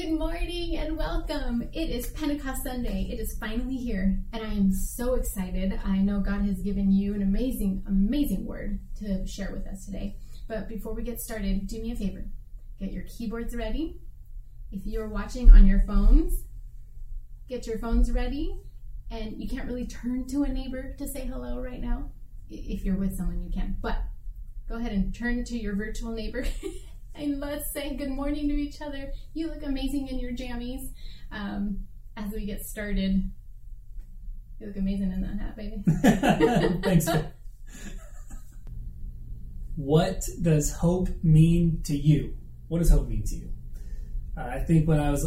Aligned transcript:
Good 0.00 0.18
morning 0.18 0.78
and 0.78 0.96
welcome. 0.96 1.68
It 1.74 1.90
is 1.90 2.06
Pentecost 2.12 2.62
Sunday. 2.62 3.06
It 3.10 3.20
is 3.20 3.36
finally 3.38 3.76
here, 3.76 4.18
and 4.32 4.42
I 4.42 4.48
am 4.48 4.72
so 4.72 5.12
excited. 5.12 5.78
I 5.84 5.98
know 5.98 6.20
God 6.20 6.40
has 6.46 6.62
given 6.62 6.90
you 6.90 7.12
an 7.12 7.20
amazing, 7.20 7.84
amazing 7.86 8.46
word 8.46 8.80
to 9.00 9.26
share 9.26 9.52
with 9.52 9.66
us 9.66 9.84
today. 9.84 10.16
But 10.48 10.70
before 10.70 10.94
we 10.94 11.02
get 11.02 11.20
started, 11.20 11.66
do 11.66 11.82
me 11.82 11.92
a 11.92 11.96
favor 11.96 12.24
get 12.78 12.92
your 12.92 13.02
keyboards 13.02 13.54
ready. 13.54 14.00
If 14.72 14.86
you're 14.86 15.06
watching 15.06 15.50
on 15.50 15.66
your 15.66 15.84
phones, 15.86 16.44
get 17.46 17.66
your 17.66 17.78
phones 17.78 18.10
ready. 18.10 18.58
And 19.10 19.36
you 19.36 19.50
can't 19.50 19.68
really 19.68 19.86
turn 19.86 20.26
to 20.28 20.44
a 20.44 20.48
neighbor 20.48 20.94
to 20.96 21.06
say 21.06 21.26
hello 21.26 21.60
right 21.60 21.82
now. 21.82 22.10
If 22.48 22.86
you're 22.86 22.96
with 22.96 23.18
someone, 23.18 23.42
you 23.42 23.52
can. 23.52 23.76
But 23.82 23.98
go 24.66 24.76
ahead 24.76 24.92
and 24.92 25.14
turn 25.14 25.44
to 25.44 25.58
your 25.58 25.76
virtual 25.76 26.12
neighbor 26.12 26.46
and 27.14 27.40
let's 27.40 27.72
say 27.72 27.96
good 27.96 28.10
morning 28.10 28.48
to 28.48 28.54
each 28.54 28.80
other. 28.80 29.12
You 29.34 29.48
look 29.48 29.62
amazing 29.62 30.08
in 30.08 30.18
your 30.18 30.32
jammies. 30.32 30.92
Um, 31.32 31.86
as 32.16 32.32
we 32.32 32.46
get 32.46 32.64
started, 32.64 33.30
you 34.58 34.66
look 34.66 34.76
amazing 34.76 35.12
in 35.12 35.20
that 35.22 35.38
hat, 35.38 35.56
baby. 35.56 35.82
Thanks. 36.82 37.08
what 39.76 40.22
does 40.42 40.72
hope 40.72 41.08
mean 41.22 41.80
to 41.84 41.96
you? 41.96 42.34
What 42.68 42.78
does 42.78 42.90
hope 42.90 43.08
mean 43.08 43.24
to 43.26 43.36
you? 43.36 43.50
Uh, 44.36 44.42
I 44.42 44.58
think 44.60 44.86
when 44.86 45.00
I 45.00 45.10
was 45.10 45.26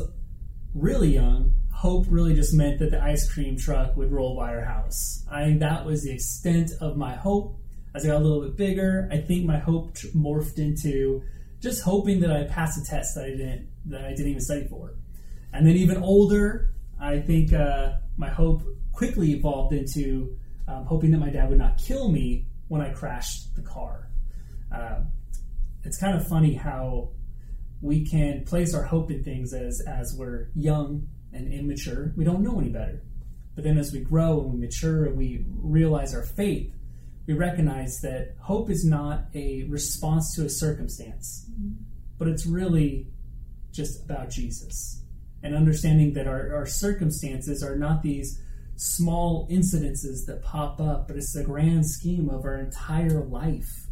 really 0.74 1.14
young, 1.14 1.54
hope 1.74 2.06
really 2.10 2.36
just 2.36 2.54
meant 2.54 2.80
that 2.80 2.92
the 2.92 3.02
ice 3.02 3.32
cream 3.32 3.58
truck 3.58 3.98
would 3.98 4.12
roll 4.12 4.38
by 4.38 4.50
our 4.50 4.64
house. 4.64 5.26
I 5.30 5.46
think 5.46 5.60
that 5.60 5.86
was 5.86 6.04
the 6.04 6.14
extent 6.14 6.72
of 6.80 6.96
my 6.96 7.16
hope. 7.16 7.60
As 7.96 8.06
I 8.06 8.08
got 8.10 8.22
a 8.22 8.24
little 8.24 8.42
bit 8.42 8.56
bigger, 8.56 9.10
I 9.12 9.18
think 9.18 9.46
my 9.46 9.60
hope 9.60 9.96
morphed 10.16 10.58
into 10.58 11.22
just 11.64 11.82
hoping 11.82 12.20
that 12.20 12.32
I 12.32 12.44
passed 12.44 12.78
a 12.78 12.84
test 12.84 13.16
that 13.16 13.24
I 13.24 13.30
didn't 13.30 13.70
that 13.86 14.04
I 14.06 14.10
didn't 14.10 14.28
even 14.28 14.42
study 14.42 14.68
for. 14.68 14.96
And 15.54 15.66
then 15.66 15.76
even 15.78 15.98
older, 15.98 16.74
I 17.00 17.20
think 17.20 17.54
uh, 17.54 17.94
my 18.18 18.30
hope 18.30 18.64
quickly 18.92 19.32
evolved 19.32 19.74
into 19.74 20.38
um, 20.68 20.86
hoping 20.86 21.12
that 21.12 21.20
my 21.20 21.30
dad 21.30 21.50
would 21.50 21.58
not 21.58 21.78
kill 21.78 22.10
me 22.10 22.48
when 22.68 22.82
I 22.82 22.90
crashed 22.90 23.56
the 23.56 23.62
car. 23.62 24.10
Uh, 24.74 25.02
it's 25.84 25.98
kind 25.98 26.18
of 26.18 26.28
funny 26.28 26.54
how 26.54 27.10
we 27.82 28.06
can 28.06 28.44
place 28.46 28.74
our 28.74 28.84
hope 28.84 29.10
in 29.10 29.24
things 29.24 29.54
as 29.54 29.82
as 29.88 30.14
we're 30.18 30.50
young 30.56 31.08
and 31.32 31.52
immature. 31.52 32.14
We 32.18 32.26
don't 32.26 32.44
know 32.44 32.60
any 32.60 32.70
better. 32.70 33.02
But 33.56 33.64
then 33.64 33.78
as 33.78 33.94
we 33.94 34.00
grow 34.00 34.42
and 34.42 34.54
we 34.54 34.60
mature 34.60 35.06
and 35.06 35.18
we 35.18 35.46
realize 35.48 36.14
our 36.14 36.24
faith, 36.24 36.74
we 37.26 37.34
recognize 37.34 38.02
that 38.02 38.36
hope 38.42 38.70
is 38.70 38.86
not 38.86 39.26
a 39.34 39.64
response 39.70 40.36
to 40.36 40.46
a 40.46 40.50
circumstance, 40.50 41.50
but 42.18 42.28
it's 42.28 42.46
really 42.46 43.08
just 43.72 44.04
about 44.04 44.30
Jesus. 44.30 45.02
And 45.42 45.56
understanding 45.56 46.14
that 46.14 46.28
our, 46.28 46.54
our 46.56 46.66
circumstances 46.66 47.64
are 47.64 47.78
not 47.78 48.04
these 48.04 48.42
small 48.76 49.48
incidences 49.50 50.26
that 50.26 50.44
pop 50.44 50.82
up, 50.82 51.08
but 51.08 51.16
it's 51.16 51.34
the 51.34 51.44
grand 51.44 51.86
scheme 51.90 52.30
of 52.30 52.44
our 52.44 52.58
entire 52.58 53.24
life 53.24 53.88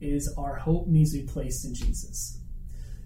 is 0.00 0.32
our 0.36 0.56
hope 0.56 0.86
needs 0.86 1.12
to 1.12 1.20
be 1.20 1.26
placed 1.26 1.64
in 1.64 1.74
Jesus. 1.74 2.40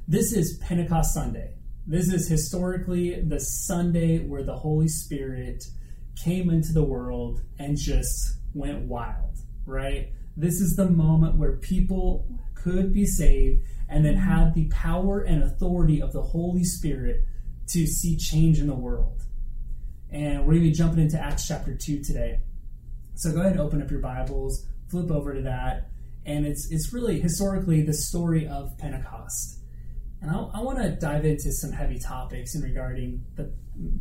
This 0.09 0.33
is 0.33 0.59
Pentecost 0.59 1.15
Sunday. 1.15 1.55
This 1.87 2.13
is 2.13 2.29
historically 2.29 3.21
the 3.21 3.39
Sunday 3.39 4.19
where 4.19 4.43
the 4.43 4.57
Holy 4.57 4.89
Spirit 4.89 5.65
came 6.25 6.51
into 6.51 6.73
the 6.73 6.83
world 6.83 7.41
and 7.59 7.77
just 7.77 8.37
went 8.55 8.83
wild 8.83 9.31
right? 9.71 10.13
This 10.37 10.61
is 10.61 10.77
the 10.77 10.89
moment 10.89 11.37
where 11.37 11.53
people 11.53 12.27
could 12.55 12.93
be 12.93 13.07
saved 13.07 13.63
and 13.89 14.05
then 14.05 14.15
had 14.15 14.55
the 14.55 14.69
power 14.69 15.21
and 15.21 15.43
authority 15.43 16.01
of 16.01 16.13
the 16.13 16.23
Holy 16.23 16.65
Spirit 16.65 17.25
to 17.69 17.87
see 17.87 18.17
change 18.17 18.61
in 18.61 18.67
the 18.67 18.75
world. 18.75 19.23
And 20.11 20.41
we're 20.41 20.55
going 20.55 20.65
to 20.65 20.69
be 20.69 20.73
jumping 20.73 21.01
into 21.01 21.21
Acts 21.21 21.47
chapter 21.47 21.75
2 21.75 22.03
today. 22.03 22.41
So 23.15 23.33
go 23.33 23.41
ahead 23.41 23.53
and 23.53 23.61
open 23.61 23.83
up 23.83 23.91
your 23.91 24.01
Bibles, 24.01 24.67
flip 24.89 25.11
over 25.11 25.35
to 25.35 25.43
that, 25.43 25.91
and 26.27 26.47
it's 26.47 26.71
it's 26.71 26.93
really 26.93 27.21
historically 27.21 27.83
the 27.83 27.95
story 27.95 28.47
of 28.47 28.77
Pentecost. 28.79 29.59
And 30.21 30.31
I, 30.31 30.37
I 30.55 30.61
want 30.61 30.79
to 30.79 30.91
dive 30.91 31.25
into 31.25 31.53
some 31.53 31.73
heavy 31.73 31.99
topics 31.99 32.55
in 32.55 32.63
regarding 32.63 33.25
the 33.37 33.53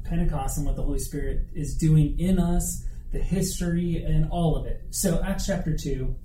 Pentecost 0.03 0.57
and 0.57 0.65
what 0.65 0.75
the 0.75 0.83
Holy 0.83 0.99
Spirit 0.99 1.47
is 1.53 1.75
doing 1.75 2.19
in 2.19 2.39
us 2.39 2.85
the 3.11 3.19
history, 3.19 4.03
and 4.03 4.29
all 4.29 4.55
of 4.55 4.65
it. 4.65 4.83
So, 4.91 5.21
Acts 5.23 5.47
chapter 5.47 5.75
2, 5.75 6.15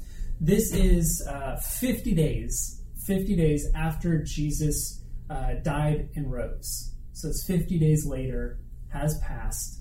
this 0.40 0.72
is 0.72 1.26
uh, 1.28 1.56
50 1.56 2.14
days, 2.14 2.82
50 3.06 3.36
days 3.36 3.66
after 3.74 4.22
Jesus 4.22 5.02
uh, 5.30 5.54
died 5.62 6.10
and 6.14 6.30
rose. 6.30 6.92
So, 7.12 7.28
it's 7.28 7.46
50 7.46 7.78
days 7.78 8.06
later, 8.06 8.58
has 8.92 9.18
passed, 9.18 9.80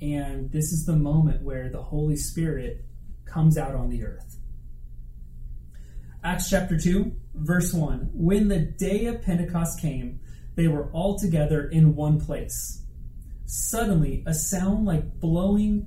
and 0.00 0.50
this 0.50 0.72
is 0.72 0.84
the 0.86 0.96
moment 0.96 1.42
where 1.42 1.68
the 1.68 1.82
Holy 1.82 2.16
Spirit 2.16 2.84
comes 3.24 3.58
out 3.58 3.74
on 3.74 3.90
the 3.90 4.04
earth. 4.04 4.36
Acts 6.22 6.50
chapter 6.50 6.78
2, 6.78 7.12
verse 7.34 7.72
1 7.72 8.10
When 8.12 8.48
the 8.48 8.58
day 8.58 9.06
of 9.06 9.22
Pentecost 9.22 9.80
came, 9.80 10.20
they 10.56 10.68
were 10.68 10.90
all 10.92 11.18
together 11.18 11.68
in 11.68 11.94
one 11.94 12.20
place. 12.20 12.82
Suddenly, 13.44 14.24
a 14.26 14.34
sound 14.34 14.86
like 14.86 15.20
blowing 15.20 15.86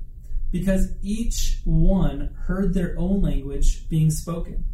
because 0.51 0.93
each 1.01 1.59
one 1.63 2.35
heard 2.45 2.73
their 2.73 2.95
own 2.97 3.21
language 3.21 3.87
being 3.89 4.11
spoken. 4.11 4.65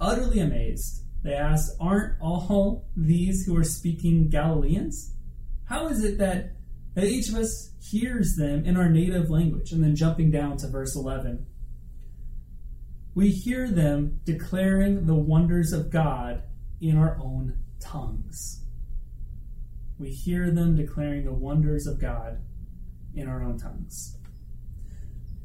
Utterly 0.00 0.38
amazed, 0.38 1.02
they 1.22 1.34
asked, 1.34 1.76
Aren't 1.80 2.20
all 2.20 2.86
these 2.96 3.44
who 3.44 3.56
are 3.56 3.64
speaking 3.64 4.28
Galileans? 4.28 5.12
How 5.64 5.88
is 5.88 6.04
it 6.04 6.18
that, 6.18 6.52
that 6.94 7.04
each 7.04 7.28
of 7.28 7.34
us 7.34 7.72
hears 7.80 8.36
them 8.36 8.64
in 8.64 8.76
our 8.76 8.88
native 8.88 9.28
language? 9.28 9.72
And 9.72 9.82
then 9.82 9.96
jumping 9.96 10.30
down 10.30 10.56
to 10.58 10.68
verse 10.68 10.94
11. 10.94 11.46
We 13.14 13.30
hear 13.30 13.68
them 13.68 14.20
declaring 14.24 15.06
the 15.06 15.16
wonders 15.16 15.72
of 15.72 15.90
God 15.90 16.44
in 16.80 16.96
our 16.96 17.18
own 17.20 17.58
tongues. 17.80 18.62
We 19.98 20.10
hear 20.10 20.52
them 20.52 20.76
declaring 20.76 21.24
the 21.24 21.32
wonders 21.32 21.88
of 21.88 22.00
God 22.00 22.38
in 23.14 23.26
our 23.28 23.42
own 23.42 23.58
tongues. 23.58 24.17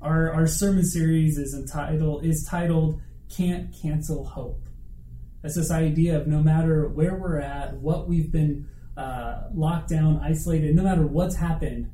Our, 0.04 0.34
our 0.34 0.48
sermon 0.48 0.84
series 0.84 1.38
is 1.38 1.54
entitled 1.54 2.26
is 2.26 2.46
titled 2.50 3.00
Can't 3.36 3.74
Cancel 3.82 4.26
Hope. 4.26 4.68
That's 5.42 5.56
this 5.56 5.72
idea 5.72 6.20
of 6.20 6.28
no 6.28 6.44
matter 6.44 6.90
where 6.90 7.16
we're 7.16 7.40
at, 7.40 7.76
what 7.76 8.10
we've 8.10 8.30
been 8.30 8.68
uh, 8.98 9.44
locked 9.54 9.90
down, 9.90 10.20
isolated, 10.22 10.76
no 10.76 10.84
matter 10.84 11.08
what's 11.08 11.38
happened, 11.38 11.90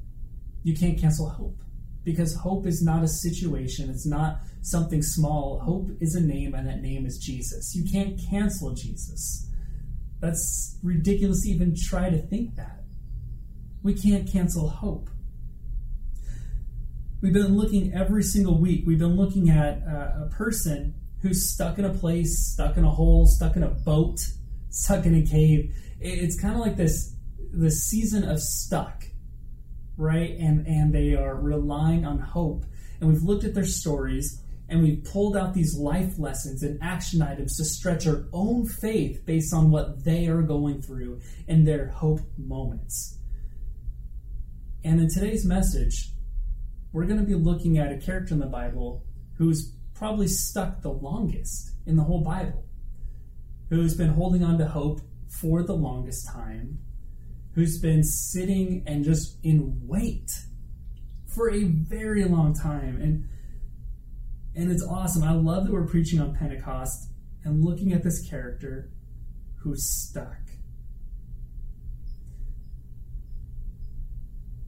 you 0.63 0.75
can't 0.75 0.99
cancel 0.99 1.29
hope. 1.29 1.57
Because 2.03 2.35
hope 2.35 2.65
is 2.65 2.81
not 2.81 3.03
a 3.03 3.07
situation, 3.07 3.91
it's 3.91 4.07
not 4.07 4.39
something 4.63 5.03
small. 5.03 5.59
Hope 5.59 5.89
is 6.01 6.15
a 6.15 6.21
name, 6.21 6.55
and 6.55 6.67
that 6.67 6.81
name 6.81 7.05
is 7.05 7.19
Jesus. 7.19 7.75
You 7.75 7.89
can't 7.91 8.19
cancel 8.29 8.73
Jesus. 8.73 9.47
That's 10.19 10.79
ridiculous 10.81 11.45
even 11.45 11.75
try 11.77 12.09
to 12.09 12.17
think 12.17 12.55
that. 12.55 12.83
We 13.83 13.93
can't 13.93 14.29
cancel 14.29 14.67
hope. 14.67 15.09
We've 17.21 17.33
been 17.33 17.57
looking 17.57 17.93
every 17.93 18.23
single 18.23 18.57
week, 18.57 18.85
we've 18.87 18.99
been 18.99 19.17
looking 19.17 19.49
at 19.49 19.83
uh, 19.85 20.23
a 20.25 20.29
person 20.31 20.95
who's 21.21 21.51
stuck 21.51 21.77
in 21.77 21.83
a 21.83 21.93
place, 21.93 22.53
stuck 22.53 22.77
in 22.77 22.85
a 22.85 22.89
hole, 22.89 23.25
stuck 23.25 23.57
in 23.57 23.63
a 23.63 23.69
boat, 23.69 24.19
stuck 24.69 25.05
in 25.05 25.15
a 25.15 25.25
cave. 25.25 25.75
It's 25.99 26.39
kind 26.39 26.55
of 26.55 26.61
like 26.61 26.77
this 26.77 27.13
this 27.51 27.83
season 27.83 28.23
of 28.23 28.39
stuck, 28.39 29.03
right? 29.97 30.31
And 30.39 30.65
and 30.65 30.93
they 30.93 31.13
are 31.15 31.35
relying 31.35 32.05
on 32.05 32.19
hope. 32.19 32.63
And 33.01 33.09
we've 33.09 33.23
looked 33.23 33.43
at 33.43 33.53
their 33.53 33.65
stories 33.65 34.41
and 34.69 34.81
we've 34.81 35.03
pulled 35.03 35.35
out 35.35 35.53
these 35.53 35.75
life 35.75 36.17
lessons 36.19 36.63
and 36.63 36.81
action 36.81 37.21
items 37.21 37.57
to 37.57 37.65
stretch 37.65 38.07
our 38.07 38.27
own 38.31 38.65
faith 38.65 39.25
based 39.25 39.53
on 39.53 39.71
what 39.71 40.05
they 40.05 40.27
are 40.27 40.41
going 40.41 40.81
through 40.81 41.19
in 41.47 41.65
their 41.65 41.87
hope 41.87 42.21
moments. 42.37 43.17
And 44.85 45.01
in 45.01 45.09
today's 45.09 45.43
message, 45.43 46.11
we're 46.91 47.05
going 47.05 47.19
to 47.19 47.25
be 47.25 47.35
looking 47.35 47.77
at 47.77 47.91
a 47.91 47.97
character 47.97 48.33
in 48.33 48.39
the 48.39 48.45
Bible 48.45 49.03
who's 49.37 49.73
probably 49.93 50.27
stuck 50.27 50.81
the 50.81 50.91
longest 50.91 51.71
in 51.85 51.95
the 51.95 52.03
whole 52.03 52.21
Bible, 52.21 52.63
who's 53.69 53.95
been 53.95 54.09
holding 54.09 54.43
on 54.43 54.57
to 54.57 54.67
hope 54.67 55.01
for 55.27 55.63
the 55.63 55.75
longest 55.75 56.27
time, 56.27 56.79
who's 57.53 57.79
been 57.79 58.03
sitting 58.03 58.83
and 58.87 59.03
just 59.03 59.37
in 59.43 59.81
wait 59.85 60.31
for 61.27 61.51
a 61.51 61.63
very 61.63 62.23
long 62.25 62.53
time. 62.53 62.99
And 63.01 63.29
and 64.55 64.71
it's 64.71 64.83
awesome. 64.83 65.23
I 65.23 65.33
love 65.33 65.65
that 65.65 65.71
we're 65.71 65.85
preaching 65.85 66.19
on 66.19 66.35
Pentecost 66.35 67.11
and 67.43 67.63
looking 67.63 67.93
at 67.93 68.03
this 68.03 68.27
character 68.27 68.91
who's 69.61 69.85
stuck. 69.85 70.37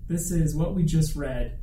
This 0.07 0.31
is 0.31 0.55
what 0.55 0.75
we 0.75 0.83
just 0.83 1.15
read 1.15 1.60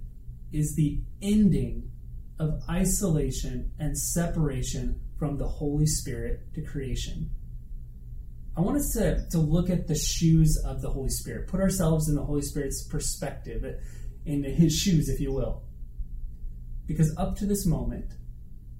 is 0.53 0.75
the 0.77 1.01
ending 1.21 1.91
of 2.39 2.63
isolation 2.69 3.73
and 3.79 3.97
separation 3.99 5.01
from 5.19 5.39
the 5.39 5.49
Holy 5.49 5.87
Spirit 5.87 6.55
to 6.55 6.63
creation. 6.63 7.31
I 8.57 8.61
want 8.61 8.77
us 8.77 8.93
to, 8.95 9.27
to 9.31 9.39
look 9.39 9.71
at 9.71 9.87
the 9.87 9.95
shoes 9.95 10.61
of 10.65 10.83
the 10.83 10.91
Holy 10.91 11.11
Spirit, 11.11 11.49
put 11.49 11.61
ourselves 11.61 12.09
in 12.09 12.15
the 12.15 12.25
Holy 12.25 12.43
Spirit's 12.43 12.83
perspective, 12.83 13.65
in 14.25 14.43
his 14.43 14.77
shoes, 14.77 15.09
if 15.09 15.21
you 15.21 15.33
will. 15.33 15.63
Because 16.87 17.15
up 17.17 17.37
to 17.37 17.47
this 17.47 17.67
moment, 17.67 18.13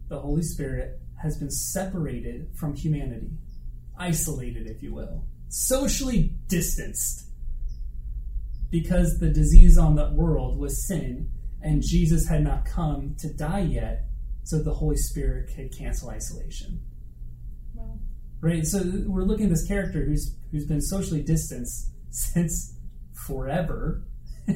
the 0.09 0.19
Holy 0.19 0.43
Spirit 0.43 1.01
has 1.23 1.37
been 1.37 1.51
separated 1.51 2.49
from 2.55 2.75
humanity, 2.75 3.31
isolated, 3.97 4.67
if 4.67 4.83
you 4.83 4.95
will, 4.95 5.25
socially 5.49 6.33
distanced. 6.49 7.27
Because 8.71 9.19
the 9.19 9.31
disease 9.31 9.79
on 9.79 9.95
the 9.95 10.11
world 10.11 10.59
was 10.59 10.87
sin, 10.87 11.31
and 11.63 11.83
Jesus 11.83 12.29
had 12.29 12.43
not 12.43 12.65
come 12.65 13.17
to 13.19 13.33
die 13.33 13.61
yet, 13.61 14.05
so 14.45 14.63
the 14.63 14.75
Holy 14.75 14.97
Spirit 14.97 15.51
could 15.55 15.77
cancel 15.77 16.11
isolation. 16.11 16.81
Wow. 17.75 17.99
Right? 18.41 18.65
So 18.65 18.83
we're 19.07 19.25
looking 19.25 19.47
at 19.47 19.51
this 19.51 19.67
character 19.67 20.05
who's 20.05 20.37
who's 20.51 20.67
been 20.67 20.81
socially 20.81 21.23
distanced 21.23 21.91
since 22.11 22.75
forever 23.27 24.05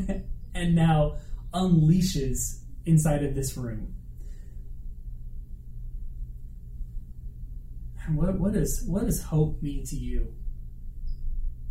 and 0.55 0.75
now 0.75 1.17
unleashes 1.53 2.61
inside 2.87 3.23
of 3.25 3.35
this 3.35 3.57
room. 3.57 3.95
And 8.07 8.17
what, 8.17 8.39
what, 8.39 8.57
is, 8.57 8.85
what 8.87 9.05
does 9.05 9.23
hope 9.23 9.63
mean 9.63 9.85
to 9.87 9.97
you? 9.97 10.35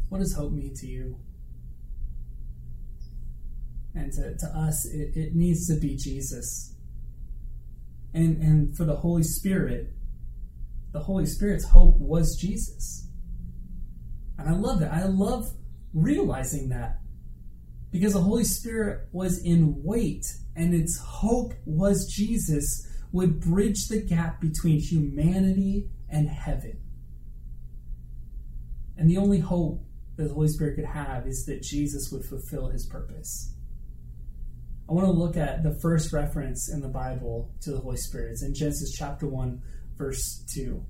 What 0.09 0.19
does 0.19 0.33
hope 0.33 0.51
mean 0.53 0.73
to 0.75 0.87
you? 0.87 1.17
And 3.93 4.11
to, 4.13 4.37
to 4.37 4.45
us, 4.47 4.85
it, 4.85 5.15
it 5.15 5.35
needs 5.35 5.67
to 5.67 5.79
be 5.79 5.95
Jesus. 5.95 6.75
And, 8.13 8.41
and 8.41 8.77
for 8.77 8.85
the 8.85 8.95
Holy 8.95 9.23
Spirit, 9.23 9.93
the 10.91 10.99
Holy 10.99 11.25
Spirit's 11.25 11.65
hope 11.65 11.97
was 11.97 12.35
Jesus. 12.35 13.07
And 14.37 14.49
I 14.49 14.53
love 14.53 14.79
that. 14.79 14.91
I 14.91 15.05
love 15.05 15.51
realizing 15.93 16.69
that 16.69 16.99
because 17.91 18.13
the 18.13 18.21
Holy 18.21 18.43
Spirit 18.43 19.07
was 19.11 19.43
in 19.43 19.83
wait 19.83 20.25
and 20.55 20.73
its 20.73 20.97
hope 20.99 21.53
was 21.65 22.11
Jesus 22.11 22.87
would 23.11 23.41
bridge 23.41 23.87
the 23.87 24.01
gap 24.01 24.39
between 24.39 24.79
humanity 24.79 25.89
and 26.09 26.29
heaven. 26.29 26.79
And 28.97 29.09
the 29.09 29.17
only 29.17 29.39
hope 29.39 29.83
that 30.15 30.27
the 30.27 30.33
Holy 30.33 30.47
Spirit 30.47 30.75
could 30.75 30.85
have 30.85 31.27
is 31.27 31.45
that 31.45 31.61
Jesus 31.61 32.11
would 32.11 32.23
fulfill 32.23 32.69
his 32.69 32.85
purpose. 32.85 33.53
I 34.89 34.93
want 34.93 35.05
to 35.05 35.11
look 35.11 35.37
at 35.37 35.63
the 35.63 35.77
first 35.81 36.11
reference 36.11 36.71
in 36.71 36.81
the 36.81 36.89
Bible 36.89 37.51
to 37.61 37.71
the 37.71 37.79
Holy 37.79 37.97
Spirit. 37.97 38.31
It's 38.31 38.43
in 38.43 38.53
Genesis 38.53 38.93
chapter 38.97 39.27
1, 39.27 39.61
verse 39.97 40.43
2. 40.53 40.85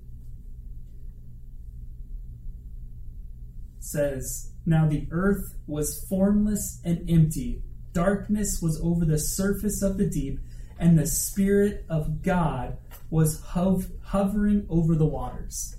It 3.77 3.83
says, 3.83 4.53
Now 4.65 4.87
the 4.87 5.07
earth 5.11 5.55
was 5.67 6.05
formless 6.09 6.81
and 6.83 7.07
empty, 7.09 7.61
darkness 7.93 8.59
was 8.61 8.79
over 8.83 9.05
the 9.05 9.19
surface 9.19 9.83
of 9.83 9.97
the 9.97 10.09
deep, 10.09 10.39
and 10.79 10.97
the 10.97 11.05
Spirit 11.05 11.85
of 11.89 12.23
God 12.23 12.77
was 13.11 13.41
hov- 13.41 13.91
hovering 14.03 14.65
over 14.69 14.95
the 14.95 15.05
waters. 15.05 15.75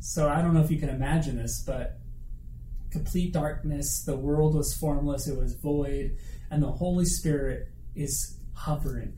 So 0.00 0.28
I 0.28 0.42
don't 0.42 0.52
know 0.54 0.60
if 0.60 0.70
you 0.70 0.78
can 0.78 0.90
imagine 0.90 1.36
this, 1.36 1.62
but 1.66 1.98
complete 2.96 3.32
darkness, 3.32 4.02
the 4.04 4.16
world 4.16 4.54
was 4.54 4.74
formless, 4.74 5.28
it 5.28 5.36
was 5.36 5.54
void, 5.54 6.16
and 6.50 6.62
the 6.62 6.72
Holy 6.72 7.04
Spirit 7.04 7.68
is 7.94 8.38
hovering. 8.54 9.12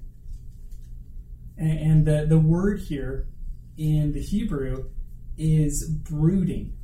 And, 1.57 1.79
and 1.79 2.07
the, 2.07 2.27
the 2.29 2.39
word 2.39 2.81
here 2.81 3.29
in 3.77 4.13
the 4.13 4.21
Hebrew 4.21 4.91
is 5.37 5.89
brooding. 5.89 6.77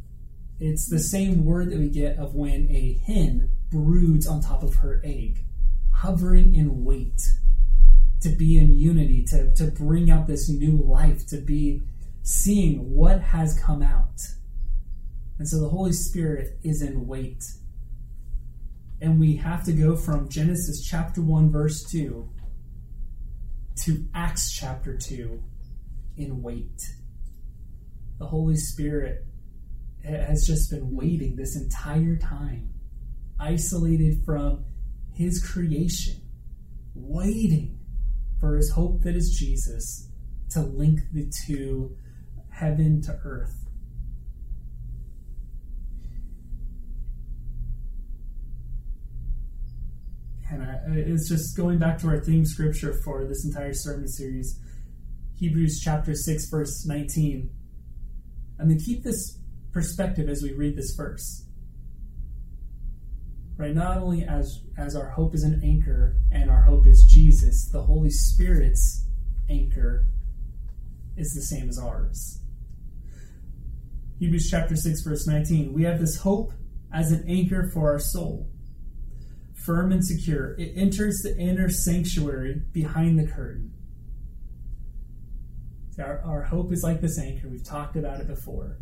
It's 0.61 0.89
the 0.89 1.01
same 1.01 1.45
word 1.45 1.71
that 1.71 1.79
we 1.79 1.89
get 1.89 2.19
of 2.19 2.35
when 2.35 2.69
a 2.71 3.01
hen 3.05 3.51
broods 3.71 4.27
on 4.27 4.41
top 4.41 4.63
of 4.63 4.77
her 4.77 5.01
egg, 5.05 5.45
hovering 5.93 6.55
in 6.55 6.85
wait 6.85 7.21
to 8.21 8.29
be 8.29 8.57
in 8.57 8.73
unity, 8.73 9.25
to, 9.25 9.53
to 9.55 9.65
bring 9.67 10.11
out 10.11 10.27
this 10.27 10.49
new 10.49 10.77
life, 10.77 11.27
to 11.27 11.39
be 11.39 11.83
seeing 12.23 12.95
what 12.95 13.21
has 13.21 13.59
come 13.59 13.83
out. 13.83 14.21
And 15.45 15.51
so 15.51 15.61
the 15.61 15.69
Holy 15.69 15.93
Spirit 15.93 16.59
is 16.63 16.81
in 16.81 17.07
wait. 17.07 17.45
And 19.03 19.21
we 19.21 19.37
have 19.37 19.63
to 19.65 19.75
go 19.75 19.95
from 19.95 20.31
Genesis 20.31 20.83
chapter 20.83 21.21
1, 21.21 21.53
verse 21.53 21.85
2 21.91 22.27
to 23.83 24.09
Acts 24.15 24.51
chapter 24.51 24.97
2 24.97 25.43
in 26.17 26.43
wait. 26.43 26.81
The 28.19 28.25
Holy 28.25 28.57
Spirit 28.57 29.27
has 30.03 30.47
just 30.47 30.71
been 30.71 30.97
waiting 30.97 31.37
this 31.37 31.57
entire 31.57 32.17
time, 32.17 32.71
isolated 33.39 34.25
from 34.25 34.65
His 35.13 35.47
creation, 35.47 36.23
waiting 36.95 37.81
for 38.41 38.57
his 38.57 38.71
hope 38.71 39.03
that 39.03 39.15
is 39.15 39.37
Jesus 39.39 40.09
to 40.53 40.63
link 40.63 41.01
the 41.13 41.31
two, 41.47 41.99
heaven 42.49 43.03
to 43.03 43.21
earth. 43.25 43.64
And 50.55 50.63
I, 50.63 50.79
it's 50.87 51.29
just 51.29 51.57
going 51.57 51.79
back 51.79 51.99
to 51.99 52.09
our 52.09 52.21
theme 52.21 52.45
scripture 52.45 52.95
for 53.05 53.25
this 53.25 53.45
entire 53.45 53.75
sermon 53.75 54.09
series, 54.09 54.59
Hebrews 55.39 55.81
chapter 55.83 56.15
6, 56.15 56.49
verse 56.49 56.87
19. 56.87 57.51
And 58.59 58.71
then 58.71 58.79
keep 58.79 59.03
this 59.03 59.39
perspective 59.73 60.29
as 60.29 60.43
we 60.43 60.53
read 60.53 60.77
this 60.77 60.95
verse 60.97 61.45
right? 63.57 63.75
Not 63.75 63.99
only 63.99 64.25
as 64.25 64.61
as 64.77 64.97
our 64.97 65.11
hope 65.11 65.35
is 65.35 65.45
an 65.45 65.61
anchor 65.65 66.17
and 66.33 66.51
our 66.51 66.63
hope 66.63 66.87
is 66.87 67.05
Jesus, 67.05 67.69
the 67.71 67.83
Holy 67.83 68.11
Spirit's 68.11 69.07
anchor 69.49 70.07
is 71.17 71.33
the 71.33 71.43
same 71.43 71.69
as 71.69 71.79
ours. 71.79 72.41
Hebrews 74.19 74.49
chapter 74.51 74.77
6 74.77 75.03
verse 75.03 75.27
19. 75.27 75.73
We 75.73 75.85
have 75.85 76.01
this 76.01 76.19
hope 76.19 76.53
as 76.93 77.13
an 77.13 77.25
anchor 77.29 77.71
for 77.73 77.93
our 77.93 77.99
soul. 77.99 78.49
Firm 79.65 79.93
and 79.93 80.05
secure. 80.05 80.55
It 80.59 80.73
enters 80.77 81.23
the 81.23 81.37
inner 81.39 81.71
sanctuary 81.71 82.63
behind 82.73 83.19
the 83.19 83.27
curtain. 83.27 83.73
Our, 85.99 86.21
our 86.25 86.43
hope 86.43 86.73
is 86.73 86.83
like 86.83 87.01
this 87.01 87.19
anchor. 87.19 87.49
We've 87.49 87.65
talked 87.65 87.97
about 87.97 88.21
it 88.21 88.27
before. 88.27 88.79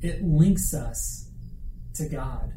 It 0.00 0.22
links 0.22 0.74
us 0.74 1.30
to 1.94 2.08
God. 2.08 2.52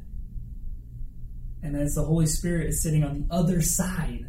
And 1.61 1.75
as 1.75 1.93
the 1.93 2.03
Holy 2.03 2.25
Spirit 2.25 2.69
is 2.69 2.81
sitting 2.81 3.03
on 3.03 3.27
the 3.27 3.35
other 3.35 3.61
side 3.61 4.27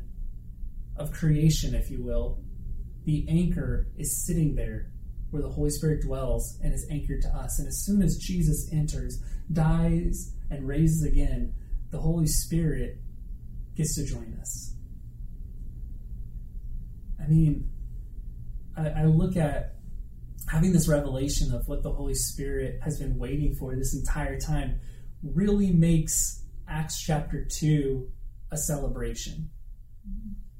of 0.96 1.12
creation, 1.12 1.74
if 1.74 1.90
you 1.90 2.02
will, 2.02 2.40
the 3.04 3.24
anchor 3.28 3.88
is 3.96 4.26
sitting 4.26 4.54
there 4.54 4.90
where 5.30 5.42
the 5.42 5.48
Holy 5.48 5.70
Spirit 5.70 6.02
dwells 6.02 6.58
and 6.62 6.74
is 6.74 6.86
anchored 6.90 7.22
to 7.22 7.28
us. 7.28 7.58
And 7.58 7.66
as 7.66 7.82
soon 7.86 8.02
as 8.02 8.18
Jesus 8.18 8.68
enters, 8.70 9.22
dies, 9.50 10.34
and 10.50 10.68
raises 10.68 11.04
again, 11.04 11.54
the 11.92 12.00
Holy 12.00 12.26
Spirit 12.26 12.98
gets 13.76 13.94
to 13.94 14.04
join 14.04 14.36
us. 14.40 14.74
I 17.22 17.28
mean, 17.28 17.70
I, 18.76 18.88
I 18.88 19.04
look 19.04 19.36
at 19.36 19.76
having 20.50 20.72
this 20.72 20.88
revelation 20.88 21.54
of 21.54 21.68
what 21.68 21.82
the 21.82 21.92
Holy 21.92 22.14
Spirit 22.14 22.80
has 22.82 22.98
been 22.98 23.18
waiting 23.18 23.54
for 23.54 23.76
this 23.76 23.94
entire 23.94 24.40
time 24.40 24.80
really 25.22 25.70
makes 25.70 26.42
Acts 26.66 27.00
chapter 27.00 27.44
2 27.44 28.10
a 28.50 28.56
celebration. 28.56 29.50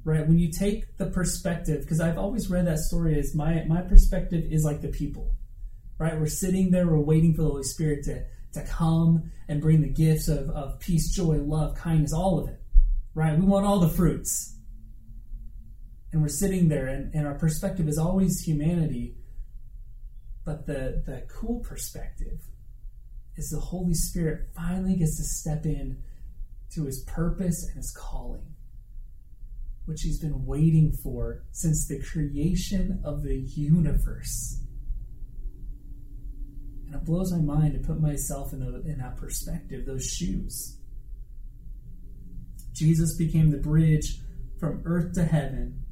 Right? 0.05 0.27
When 0.27 0.39
you 0.39 0.51
take 0.53 0.99
the 0.99 1.07
perspective, 1.07 1.81
because 1.81 2.01
I've 2.01 2.19
always 2.19 2.51
read 2.51 2.67
that 2.67 2.79
story 2.79 3.19
as 3.19 3.35
my, 3.35 3.65
my 3.67 3.81
perspective 3.83 4.45
is 4.51 4.65
like 4.65 4.83
the 4.83 4.89
people. 4.89 5.35
Right? 5.99 6.19
We're 6.19 6.27
sitting 6.27 6.71
there, 6.71 6.87
we're 6.87 6.99
waiting 6.99 7.35
for 7.35 7.43
the 7.43 7.49
Holy 7.49 7.63
Spirit 7.63 8.05
to, 8.05 8.25
to 8.53 8.63
come 8.65 9.31
and 9.49 9.61
bring 9.61 9.81
the 9.81 9.89
gifts 9.89 10.29
of, 10.29 10.51
of 10.51 10.79
peace, 10.79 11.15
joy, 11.15 11.39
love, 11.39 11.75
kindness, 11.75 12.13
all 12.13 12.39
of 12.39 12.49
it. 12.49 12.61
Right? 13.15 13.39
We 13.39 13.47
want 13.47 13.67
all 13.67 13.81
the 13.81 13.89
fruits. 13.89 14.57
And 16.13 16.21
we're 16.21 16.29
sitting 16.29 16.69
there, 16.69 16.87
and, 16.87 17.15
and 17.15 17.27
our 17.27 17.35
perspective 17.35 17.89
is 17.89 17.99
always 17.99 18.41
humanity. 18.41 19.17
But 20.45 20.67
the, 20.67 21.03
the 21.07 21.27
cool 21.29 21.61
perspective 21.61 22.41
is 23.37 23.51
the 23.51 23.61
Holy 23.61 23.95
Spirit 23.95 24.49
finally 24.55 24.97
gets 24.97 25.17
to 25.17 25.25
step 25.25 25.65
in 25.65 26.03
to 26.75 26.85
his 26.85 27.03
purpose 27.05 27.67
and 27.67 27.77
his 27.77 27.95
calling, 27.97 28.55
which 29.87 30.03
he's 30.03 30.21
been 30.21 30.45
waiting 30.45 30.93
for 31.03 31.45
since 31.53 31.87
the 31.87 32.03
creation 32.03 33.01
of 33.05 33.23
the 33.23 33.37
universe. 33.37 34.62
Blows 37.05 37.33
my 37.33 37.39
mind 37.39 37.75
to 37.75 37.81
put 37.81 38.01
myself 38.01 38.53
in, 38.53 38.63
in 38.63 38.99
that 38.99 39.17
perspective, 39.17 39.87
those 39.87 40.07
shoes. 40.07 40.79
Jesus 42.73 43.17
became 43.17 43.51
the 43.51 43.59
bridge 43.59 44.21
from 44.59 44.83
earth 44.85 45.13
to 45.15 45.25
heaven, 45.25 45.85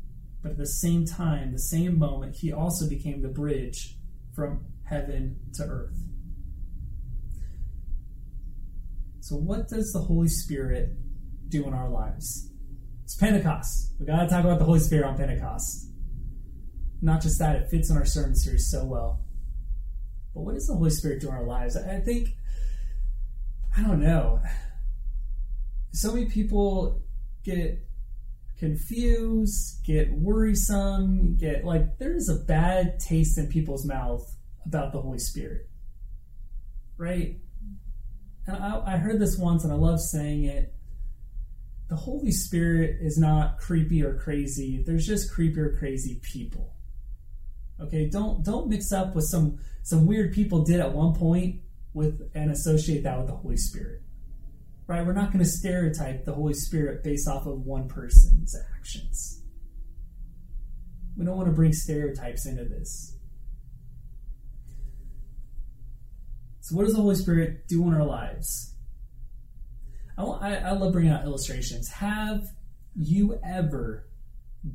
but 0.43 0.53
at 0.53 0.59
the 0.59 0.67
same 0.67 1.05
time, 1.05 1.53
the 1.53 1.59
same 1.59 1.99
moment, 1.99 2.37
he 2.37 2.53
also 2.53 2.89
became 2.89 3.23
the 3.23 3.29
bridge 3.29 3.97
from 4.35 4.65
heaven 4.85 5.39
to 5.55 5.65
earth. 5.65 5.99
So, 9.21 9.37
what 9.37 9.69
does 9.69 9.93
the 9.93 10.01
Holy 10.01 10.29
Spirit 10.29 10.91
do 11.49 11.67
in 11.67 11.75
our 11.75 11.89
lives? 11.89 12.51
It's 13.05 13.17
Pentecost. 13.17 13.95
We 13.99 14.07
got 14.07 14.23
to 14.23 14.29
talk 14.29 14.45
about 14.45 14.59
the 14.59 14.65
Holy 14.65 14.81
Spirit 14.81 15.05
on 15.05 15.17
Pentecost. 15.17 15.89
Not 17.03 17.23
just 17.23 17.39
that, 17.39 17.57
it 17.57 17.71
fits 17.71 17.91
in 17.91 17.97
our 17.97 18.05
sermon 18.05 18.35
series 18.35 18.71
so 18.71 18.85
well. 18.85 19.21
But 20.35 20.43
what 20.43 20.55
does 20.55 20.67
the 20.67 20.75
Holy 20.75 20.91
Spirit 20.91 21.21
do 21.21 21.29
in 21.29 21.35
our 21.35 21.45
lives? 21.45 21.77
I 21.77 22.01
think, 22.01 22.37
I 23.77 23.83
don't 23.83 24.01
know. 24.01 24.41
So 25.93 26.13
many 26.13 26.27
people 26.27 27.03
get 27.45 27.85
confused, 28.59 29.85
get 29.85 30.13
worrisome, 30.13 31.37
get 31.37 31.65
like 31.65 31.99
there's 31.99 32.29
a 32.29 32.45
bad 32.45 33.01
taste 33.01 33.39
in 33.39 33.49
people's 33.49 33.87
mouth 33.87 34.23
about 34.67 34.93
the 34.93 35.01
Holy 35.01 35.19
Spirit. 35.19 35.69
Right? 36.97 37.39
And 38.47 38.57
I, 38.57 38.95
I 38.95 38.97
heard 38.99 39.19
this 39.19 39.37
once 39.39 39.65
and 39.65 39.73
I 39.73 39.77
love 39.77 40.01
saying 40.01 40.45
it. 40.45 40.75
The 41.89 41.97
Holy 41.97 42.31
Spirit 42.31 42.99
is 43.01 43.19
not 43.19 43.59
creepy 43.59 44.03
or 44.05 44.15
crazy. 44.15 44.83
There's 44.87 45.07
just 45.07 45.33
creepy 45.33 45.59
or 45.59 45.77
crazy 45.77 46.21
people. 46.23 46.75
Okay, 47.83 48.09
don't 48.09 48.45
don't 48.45 48.69
mix 48.69 48.93
up 48.93 49.15
with 49.15 49.25
some 49.25 49.59
some 49.83 50.07
weird 50.07 50.33
people 50.33 50.65
did 50.65 50.81
at 50.81 50.93
one 50.93 51.15
point 51.15 51.63
with 51.95 52.31
and 52.35 52.51
associate 52.51 53.03
that 53.05 53.19
with 53.19 53.27
the 53.27 53.35
Holy 53.35 53.57
Spirit. 53.57 54.03
Right? 54.87 55.07
We're 55.07 55.13
not 55.13 55.33
going 55.33 55.45
to 55.45 55.51
stereotype 55.51 56.25
the 56.25 56.33
Holy 56.33 56.55
Spirit 56.55 57.05
based 57.05 57.29
off 57.29 57.47
of 57.47 57.61
one 57.61 57.89
person's 57.89 58.57
actions. 58.77 59.43
We 61.17 61.25
don't 61.25 61.37
want 61.37 61.49
to 61.49 61.55
bring 61.55 61.73
stereotypes 61.73 62.47
into 62.47 62.65
this. 62.65 63.17
So, 66.61 66.77
what 66.77 66.85
does 66.85 66.95
the 66.95 67.01
Holy 67.01 67.15
Spirit 67.15 67.69
do 67.69 67.87
in 67.89 67.95
our 67.95 68.05
lives? 68.05 68.75
I, 70.19 70.23
I, 70.23 70.55
I 70.55 70.73
love 70.73 70.93
bringing 70.93 71.13
out 71.13 71.25
illustrations. 71.25 71.89
Have 71.89 72.43
you 72.95 73.39
ever 73.45 74.09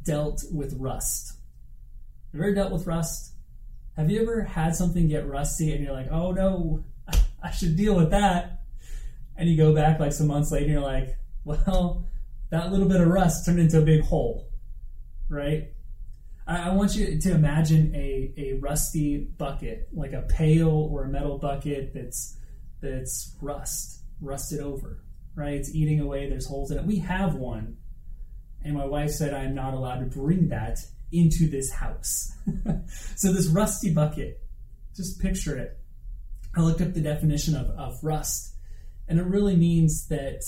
dealt 0.03 0.41
with 0.51 0.75
rust? 0.79 1.33
Have 2.35 2.41
you 2.41 2.47
ever 2.47 2.55
dealt 2.55 2.73
with 2.73 2.85
rust? 2.85 3.31
Have 3.95 4.11
you 4.11 4.21
ever 4.21 4.41
had 4.41 4.75
something 4.75 5.07
get 5.07 5.25
rusty 5.25 5.71
and 5.71 5.81
you're 5.81 5.93
like, 5.93 6.11
oh 6.11 6.33
no, 6.33 6.83
I 7.41 7.51
should 7.51 7.77
deal 7.77 7.95
with 7.95 8.11
that? 8.11 8.59
And 9.37 9.47
you 9.47 9.55
go 9.55 9.73
back 9.73 10.01
like 10.01 10.11
some 10.11 10.27
months 10.27 10.51
later 10.51 10.65
and 10.65 10.73
you're 10.73 10.81
like, 10.81 11.15
well, 11.45 12.05
that 12.49 12.73
little 12.73 12.89
bit 12.89 12.99
of 12.99 13.07
rust 13.07 13.45
turned 13.45 13.59
into 13.59 13.79
a 13.79 13.83
big 13.83 14.03
hole, 14.03 14.49
right? 15.29 15.69
I, 16.45 16.73
want 16.73 16.97
you 16.97 17.21
to 17.21 17.31
imagine 17.31 17.95
a, 17.95 18.33
a 18.35 18.53
rusty 18.59 19.17
bucket, 19.17 19.87
like 19.93 20.11
a 20.11 20.23
pail 20.23 20.89
or 20.91 21.05
a 21.05 21.07
metal 21.07 21.37
bucket 21.37 21.93
that's 21.93 22.37
that's 22.81 23.33
rust, 23.41 24.01
rusted 24.19 24.59
over, 24.59 25.05
right? 25.35 25.53
It's 25.53 25.73
eating 25.73 26.01
away, 26.01 26.29
there's 26.29 26.47
holes 26.47 26.69
in 26.69 26.79
it. 26.79 26.85
We 26.85 26.97
have 26.99 27.35
one. 27.35 27.77
And 28.61 28.73
my 28.73 28.85
wife 28.85 29.11
said 29.11 29.33
I'm 29.33 29.55
not 29.55 29.73
allowed 29.73 29.99
to 29.99 30.05
bring 30.05 30.49
that 30.49 30.79
into 31.19 31.49
this 31.49 31.71
house. 31.71 32.33
so 33.15 33.31
this 33.31 33.47
rusty 33.47 33.93
bucket, 33.93 34.41
just 34.95 35.19
picture 35.19 35.57
it. 35.57 35.77
I 36.55 36.61
looked 36.61 36.81
up 36.81 36.93
the 36.93 37.01
definition 37.01 37.55
of, 37.55 37.67
of 37.71 38.03
rust, 38.03 38.55
and 39.07 39.19
it 39.19 39.25
really 39.25 39.55
means 39.55 40.07
that 40.07 40.41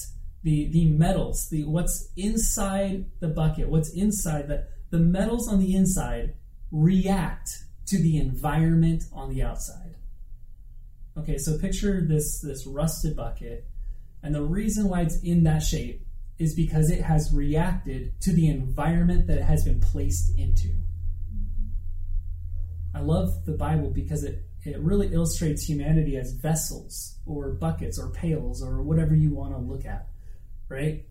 the 0.43 0.69
the 0.71 0.85
metals, 0.85 1.49
the 1.49 1.65
what's 1.65 2.09
inside 2.15 3.05
the 3.19 3.27
bucket, 3.27 3.69
what's 3.69 3.89
inside 3.89 4.47
the 4.47 4.67
the 4.89 4.99
metals 4.99 5.47
on 5.47 5.59
the 5.59 5.75
inside 5.75 6.35
react 6.71 7.49
to 7.87 8.01
the 8.01 8.17
environment 8.17 9.03
on 9.11 9.29
the 9.29 9.43
outside. 9.43 9.95
Okay, 11.17 11.37
so 11.37 11.57
picture 11.57 12.01
this 12.01 12.39
this 12.39 12.65
rusted 12.65 13.15
bucket, 13.15 13.65
and 14.23 14.33
the 14.33 14.43
reason 14.43 14.87
why 14.87 15.01
it's 15.01 15.19
in 15.21 15.43
that 15.43 15.63
shape 15.63 16.06
is 16.39 16.53
because 16.55 16.89
it 16.91 17.01
has 17.01 17.31
reacted 17.33 18.19
to 18.21 18.31
the 18.31 18.47
environment 18.47 19.27
that 19.27 19.39
it 19.39 19.43
has 19.43 19.63
been 19.63 19.79
placed 19.79 20.37
into. 20.37 20.69
I 22.93 22.99
love 22.99 23.45
the 23.45 23.53
Bible 23.53 23.89
because 23.89 24.23
it, 24.23 24.43
it 24.63 24.79
really 24.79 25.13
illustrates 25.13 25.63
humanity 25.63 26.17
as 26.17 26.33
vessels 26.33 27.19
or 27.25 27.53
buckets 27.53 27.99
or 27.99 28.11
pails 28.11 28.63
or 28.63 28.81
whatever 28.81 29.15
you 29.15 29.33
want 29.33 29.53
to 29.53 29.59
look 29.59 29.85
at, 29.85 30.07
right? 30.69 31.05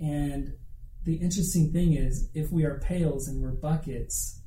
And 0.00 0.54
the 1.04 1.16
interesting 1.16 1.72
thing 1.72 1.94
is, 1.94 2.30
if 2.34 2.50
we 2.50 2.64
are 2.64 2.80
pails 2.80 3.28
and 3.28 3.42
we're 3.42 3.50
buckets, 3.50 4.40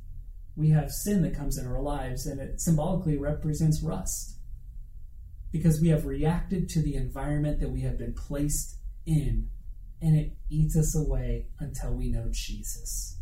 we 0.56 0.70
have 0.72 0.92
sin 0.92 1.22
that 1.22 1.36
comes 1.36 1.58
in 1.58 1.68
our 1.68 1.82
lives, 1.82 2.26
and 2.26 2.40
it 2.40 2.60
symbolically 2.60 3.16
represents 3.18 3.84
rust. 3.84 4.38
Because 5.52 5.80
we 5.80 5.90
have 5.90 6.06
reacted 6.06 6.68
to 6.70 6.82
the 6.82 6.96
environment 6.96 7.60
that 7.60 7.70
we 7.70 7.82
have 7.82 7.98
been 7.98 8.14
placed 8.14 8.76
in, 9.08 9.50
and 10.02 10.16
it 10.16 10.34
eats 10.50 10.78
us 10.78 10.96
away 10.96 11.48
until 11.60 11.94
we 11.94 12.10
know 12.10 12.28
Jesus. 12.32 13.18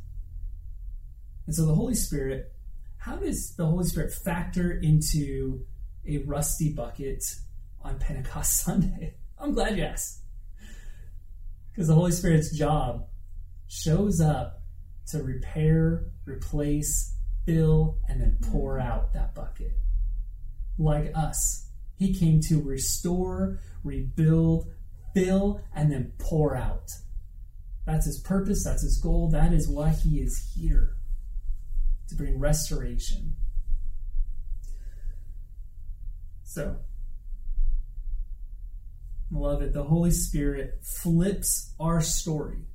And 1.46 1.56
so, 1.56 1.65
the 1.65 1.75
Holy 1.75 1.94
Spirit, 1.94 2.51
how 2.98 3.15
does 3.15 3.56
the 3.56 3.65
Holy 3.65 3.86
Spirit 3.86 4.12
factor 4.12 4.72
into 4.72 5.62
a 6.08 6.18
rusty 6.20 6.74
bucket 6.74 7.24
on 7.82 8.00
Pentecost 8.00 8.58
Sunday? 8.65 9.15
I'm 9.38 9.54
glad 9.54 9.77
you 9.77 9.84
asked. 9.84 10.22
Because 11.72 11.88
the 11.88 11.94
Holy 11.94 12.12
Spirit's 12.12 12.58
job 12.58 13.08
shows 13.68 14.22
up 14.22 14.62
to 15.08 15.22
repair, 15.22 16.06
replace, 16.25 17.15
fill, 17.46 18.00
and 18.10 18.22
then 18.22 18.38
pour 18.50 18.77
mm-hmm. 18.77 18.88
out 18.88 19.13
that 19.13 19.36
bucket. 19.36 19.74
Like 20.77 21.12
us, 21.15 21.70
he 21.98 22.13
came 22.13 22.42
to 22.50 22.62
restore, 22.62 23.60
rebuild, 23.84 24.68
fill, 25.15 25.62
and 25.74 25.91
then 25.91 26.13
pour 26.19 26.55
out. 26.55 26.91
That's 27.86 28.05
his 28.05 28.19
purpose, 28.19 28.63
that's 28.63 28.84
his 28.84 29.00
goal, 29.00 29.29
that 29.31 29.51
is 29.53 29.67
why 29.67 29.89
he 29.89 30.19
is 30.19 30.53
here 30.55 30.95
to 32.10 32.15
bring 32.15 32.38
restoration. 32.38 33.36
So, 36.43 36.77
beloved, 39.31 39.74
the 39.74 39.84
Holy 39.84 40.12
Spirit 40.12 40.79
flips 40.84 41.74
our 41.79 42.01
story 42.01 42.67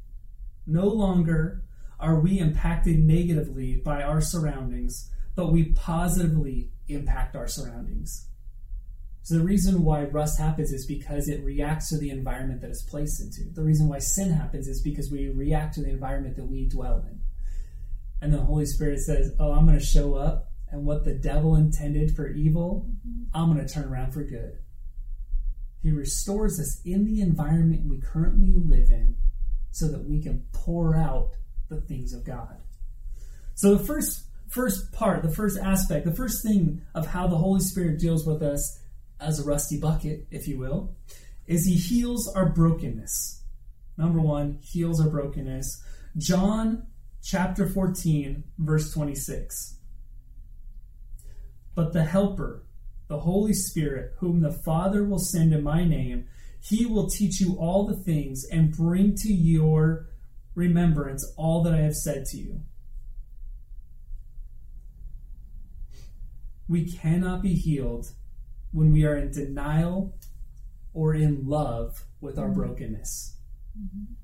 no 0.71 0.87
longer 0.87 1.65
are 1.99 2.21
we 2.21 2.39
impacted 2.39 2.99
negatively 2.99 3.77
by 3.77 4.03
our 4.03 4.21
surroundings, 4.21 5.11
but 5.35 5.53
we 5.53 5.73
positively 5.73 6.71
impact 6.89 7.37
our 7.37 7.49
surroundings. 7.49 8.29
So 9.23 9.35
the 9.35 9.45
reason 9.45 9.85
why 9.85 10.05
rust 10.05 10.39
happens 10.39 10.73
is 10.73 10.87
because 10.87 11.29
it 11.29 11.45
reacts 11.45 11.91
to 11.91 11.99
the 11.99 12.11
environment 12.11 12.63
that 12.63 12.71
it's 12.71 12.83
placed 12.83 13.21
into. 13.21 13.51
The 13.53 13.63
reason 13.63 13.89
why 13.89 13.99
sin 13.99 14.31
happens 14.33 14.67
is 14.67 14.83
because 14.83 15.11
we 15.11 15.29
react 15.29 15.75
to 15.75 15.83
the 15.83 15.91
environment 15.91 16.37
that 16.37 16.47
we 16.47 16.69
dwell 16.69 17.05
in. 17.07 17.21
And 18.23 18.33
the 18.33 18.39
Holy 18.39 18.67
Spirit 18.67 19.01
says, 19.01 19.33
Oh, 19.39 19.53
I'm 19.53 19.67
going 19.67 19.79
to 19.79 19.85
show 19.85 20.15
up, 20.15 20.51
and 20.71 20.85
what 20.85 21.05
the 21.05 21.15
devil 21.15 21.57
intended 21.57 22.15
for 22.15 22.29
evil, 22.29 22.89
mm-hmm. 23.07 23.25
I'm 23.35 23.53
going 23.53 23.67
to 23.67 23.73
turn 23.73 23.85
around 23.85 24.13
for 24.13 24.23
good. 24.23 24.59
He 25.83 25.91
restores 25.91 26.61
us 26.61 26.81
in 26.85 27.05
the 27.07 27.21
environment 27.21 27.89
we 27.89 28.01
currently 28.01 28.53
live 28.55 28.91
in 28.91 29.17
so 29.71 29.89
that 29.89 30.05
we 30.05 30.21
can 30.23 30.45
pour 30.53 30.97
out 30.97 31.31
the 31.69 31.81
things 31.81 32.13
of 32.13 32.25
God. 32.25 32.57
So 33.55 33.75
the 33.75 33.85
first 33.85 34.25
first 34.49 34.93
part, 34.93 35.23
the 35.23 35.31
first 35.31 35.59
aspect, 35.59 36.05
the 36.05 36.15
first 36.15 36.43
thing 36.43 36.83
of 36.95 37.07
how 37.07 37.29
the 37.29 37.37
Holy 37.37 37.61
Spirit 37.61 38.01
deals 38.01 38.27
with 38.27 38.43
us 38.43 38.80
as 39.21 39.39
a 39.39 39.45
rusty 39.45 39.79
bucket, 39.79 40.27
if 40.31 40.49
you 40.49 40.59
will, 40.59 40.95
is 41.47 41.67
he 41.67 41.75
heals 41.75 42.33
our 42.35 42.49
brokenness. 42.49 43.43
Number 43.97 44.21
1, 44.21 44.59
heals 44.63 45.01
our 45.01 45.11
brokenness. 45.11 45.83
John 46.17 46.87
chapter 47.23 47.69
14, 47.69 48.45
verse 48.59 48.93
26. 48.93 49.77
But 51.75 51.93
the 51.93 52.05
helper, 52.05 52.65
the 53.09 53.21
Holy 53.21 53.53
Spirit, 53.53 54.15
whom 54.19 54.41
the 54.41 54.53
Father 54.65 55.05
will 55.05 55.19
send 55.19 55.53
in 55.53 55.63
my 55.63 55.85
name, 55.85 56.27
he 56.63 56.87
will 56.87 57.09
teach 57.09 57.41
you 57.41 57.57
all 57.59 57.87
the 57.87 57.97
things 57.97 58.45
and 58.51 58.77
bring 58.77 59.15
to 59.17 59.33
your 59.33 60.07
remembrance 60.55 61.33
all 61.37 61.63
that 61.63 61.75
I 61.75 61.81
have 61.81 61.95
said 61.95 62.25
to 62.27 62.37
you. 62.37 62.61
We 66.69 66.87
cannot 66.91 67.43
be 67.43 67.55
healed 67.55 68.13
when 68.73 68.93
we 68.93 69.05
are 69.05 69.17
in 69.17 69.31
denial 69.31 70.15
or 70.93 71.15
in 71.15 71.47
love 71.47 72.05
with 72.21 72.39
our 72.39 72.47
mm-hmm. 72.47 72.61
brokenness. 72.61 73.37
Mm-hmm. 73.79 74.15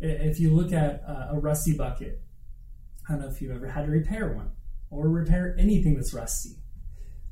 If 0.00 0.38
you 0.38 0.54
look 0.54 0.72
at 0.72 1.02
a 1.06 1.38
rusty 1.38 1.76
bucket, 1.76 2.22
I 3.08 3.12
don't 3.12 3.22
know 3.22 3.28
if 3.28 3.42
you've 3.42 3.54
ever 3.54 3.68
had 3.68 3.86
to 3.86 3.90
repair 3.90 4.32
one 4.32 4.50
or 4.90 5.08
repair 5.08 5.56
anything 5.58 5.96
that's 5.96 6.14
rusty. 6.14 6.56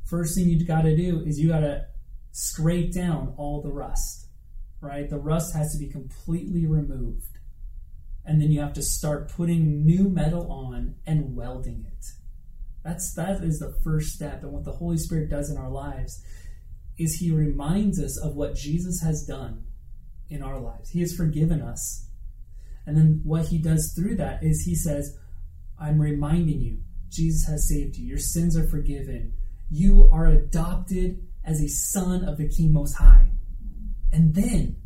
First 0.05 0.35
thing 0.35 0.49
you 0.49 0.65
got 0.65 0.83
to 0.83 0.97
do 0.97 1.21
is 1.21 1.39
you 1.39 1.49
got 1.49 1.61
to 1.61 1.87
scrape 2.33 2.93
down 2.93 3.35
all 3.37 3.63
the 3.63 3.73
rust, 3.73 4.29
right? 4.81 5.09
The 5.09 5.19
rust 5.19 5.55
has 5.55 5.73
to 5.73 5.79
be 5.79 5.89
completely 5.89 6.67
removed. 6.67 7.39
And 8.25 8.41
then 8.41 8.51
you 8.51 8.61
have 8.61 8.73
to 8.75 8.83
start 8.83 9.31
putting 9.31 9.85
new 9.85 10.09
metal 10.09 10.51
on 10.51 10.97
and 11.07 11.37
welding 11.37 11.87
it. 11.87 12.07
That's 12.87 13.15
that 13.15 13.43
is 13.43 13.59
the 13.59 13.75
first 13.83 14.11
step. 14.11 14.45
And 14.45 14.53
what 14.53 14.65
the 14.65 14.71
Holy 14.71 14.97
Spirit 14.97 15.29
does 15.29 15.51
in 15.51 15.57
our 15.57 15.71
lives 15.71 16.23
is 16.97 17.17
he 17.17 17.33
reminds 17.33 18.01
us 18.01 18.17
of 18.23 18.37
what 18.37 18.55
Jesus 18.55 19.01
has 19.03 19.27
done 19.27 19.65
in 20.31 20.41
our 20.41 20.61
lives. 20.61 20.91
He 20.91 21.01
has 21.01 21.13
forgiven 21.13 21.61
us. 21.61 22.09
And 22.87 22.97
then 22.97 23.23
what 23.25 23.49
he 23.49 23.59
does 23.59 23.93
through 23.97 24.17
that 24.17 24.45
is 24.45 24.63
he 24.63 24.77
says, 24.77 25.19
I'm 25.81 26.01
reminding 26.01 26.61
you, 26.61 26.79
Jesus 27.11 27.49
has 27.49 27.69
saved 27.69 27.97
you. 27.97 28.07
Your 28.07 28.19
sins 28.19 28.57
are 28.57 28.69
forgiven. 28.69 29.33
You 29.69 30.09
are 30.13 30.27
adopted 30.27 31.27
as 31.45 31.61
a 31.61 31.69
son 31.69 32.25
of 32.25 32.39
the 32.39 32.49
King 32.49 32.73
Most 32.73 32.95
High. 32.95 33.31
And 34.13 34.33
then 34.33 34.77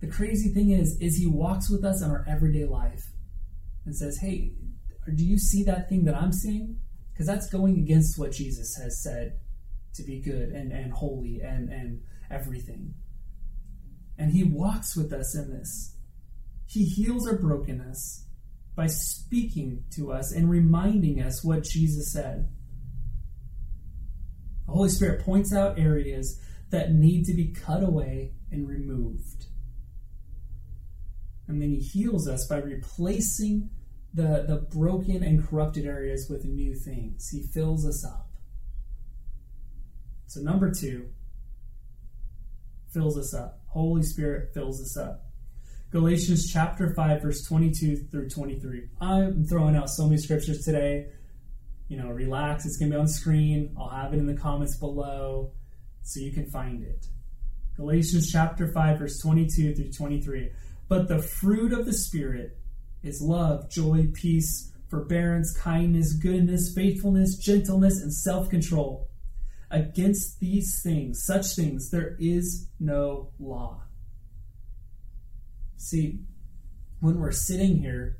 the 0.00 0.08
crazy 0.08 0.54
thing 0.54 0.70
is, 0.70 0.96
is 1.02 1.18
he 1.18 1.26
walks 1.26 1.68
with 1.68 1.84
us 1.84 2.02
in 2.02 2.10
our 2.10 2.24
everyday 2.26 2.64
life 2.64 3.12
and 3.84 3.94
says, 3.94 4.18
Hey, 4.22 4.52
do 5.14 5.22
you 5.22 5.38
see 5.38 5.64
that 5.64 5.90
thing 5.90 6.04
that 6.04 6.14
I'm 6.14 6.32
seeing? 6.32 6.78
Because 7.12 7.26
that's 7.26 7.50
going 7.50 7.78
against 7.78 8.18
what 8.18 8.32
Jesus 8.32 8.76
has 8.76 9.02
said 9.02 9.40
to 9.94 10.02
be 10.02 10.20
good 10.20 10.50
and, 10.50 10.72
and 10.72 10.92
holy 10.92 11.40
and, 11.40 11.68
and 11.68 12.02
everything. 12.30 12.94
And 14.18 14.32
he 14.32 14.44
walks 14.44 14.96
with 14.96 15.12
us 15.12 15.36
in 15.36 15.50
this. 15.50 15.96
He 16.66 16.84
heals 16.84 17.26
our 17.26 17.36
brokenness 17.36 18.26
by 18.76 18.86
speaking 18.86 19.84
to 19.96 20.12
us 20.12 20.32
and 20.32 20.48
reminding 20.48 21.20
us 21.20 21.44
what 21.44 21.64
Jesus 21.64 22.12
said. 22.12 22.48
The 24.66 24.72
Holy 24.72 24.88
Spirit 24.88 25.24
points 25.24 25.52
out 25.52 25.78
areas 25.78 26.40
that 26.70 26.92
need 26.92 27.24
to 27.24 27.34
be 27.34 27.52
cut 27.52 27.82
away 27.82 28.32
and 28.52 28.68
removed. 28.68 29.46
And 31.48 31.60
then 31.60 31.70
he 31.70 31.80
heals 31.80 32.28
us 32.28 32.46
by 32.46 32.58
replacing 32.58 33.70
the, 34.12 34.44
the 34.46 34.66
broken 34.76 35.22
and 35.22 35.46
corrupted 35.46 35.86
areas 35.86 36.28
with 36.28 36.44
new 36.44 36.74
things. 36.74 37.28
He 37.28 37.42
fills 37.42 37.86
us 37.86 38.04
up. 38.04 38.28
So, 40.26 40.40
number 40.40 40.72
two, 40.72 41.08
fills 42.92 43.18
us 43.18 43.34
up. 43.34 43.60
Holy 43.66 44.02
Spirit 44.02 44.52
fills 44.54 44.80
us 44.80 44.96
up. 44.96 45.26
Galatians 45.90 46.52
chapter 46.52 46.94
5, 46.94 47.22
verse 47.22 47.44
22 47.44 47.96
through 48.10 48.28
23. 48.28 48.90
I'm 49.00 49.44
throwing 49.44 49.74
out 49.74 49.90
so 49.90 50.04
many 50.04 50.18
scriptures 50.18 50.64
today. 50.64 51.08
You 51.88 51.96
know, 51.96 52.08
relax. 52.10 52.64
It's 52.64 52.76
going 52.76 52.92
to 52.92 52.96
be 52.96 53.00
on 53.00 53.08
screen. 53.08 53.74
I'll 53.76 53.88
have 53.88 54.14
it 54.14 54.18
in 54.18 54.26
the 54.26 54.36
comments 54.36 54.76
below 54.76 55.52
so 56.02 56.20
you 56.20 56.32
can 56.32 56.48
find 56.50 56.84
it. 56.84 57.06
Galatians 57.76 58.30
chapter 58.30 58.72
5, 58.72 58.98
verse 59.00 59.20
22 59.20 59.74
through 59.74 59.90
23. 59.90 60.50
But 60.88 61.08
the 61.08 61.20
fruit 61.20 61.72
of 61.72 61.86
the 61.86 61.92
Spirit 61.92 62.59
is 63.02 63.20
love, 63.20 63.70
joy, 63.70 64.08
peace, 64.12 64.72
forbearance, 64.88 65.56
kindness, 65.56 66.14
goodness, 66.14 66.74
faithfulness, 66.74 67.36
gentleness, 67.36 68.00
and 68.02 68.12
self 68.12 68.50
control. 68.50 69.08
Against 69.70 70.40
these 70.40 70.80
things, 70.82 71.22
such 71.24 71.54
things, 71.54 71.90
there 71.90 72.16
is 72.18 72.66
no 72.80 73.30
law. 73.38 73.82
See, 75.76 76.20
when 77.00 77.20
we're 77.20 77.30
sitting 77.30 77.78
here 77.78 78.18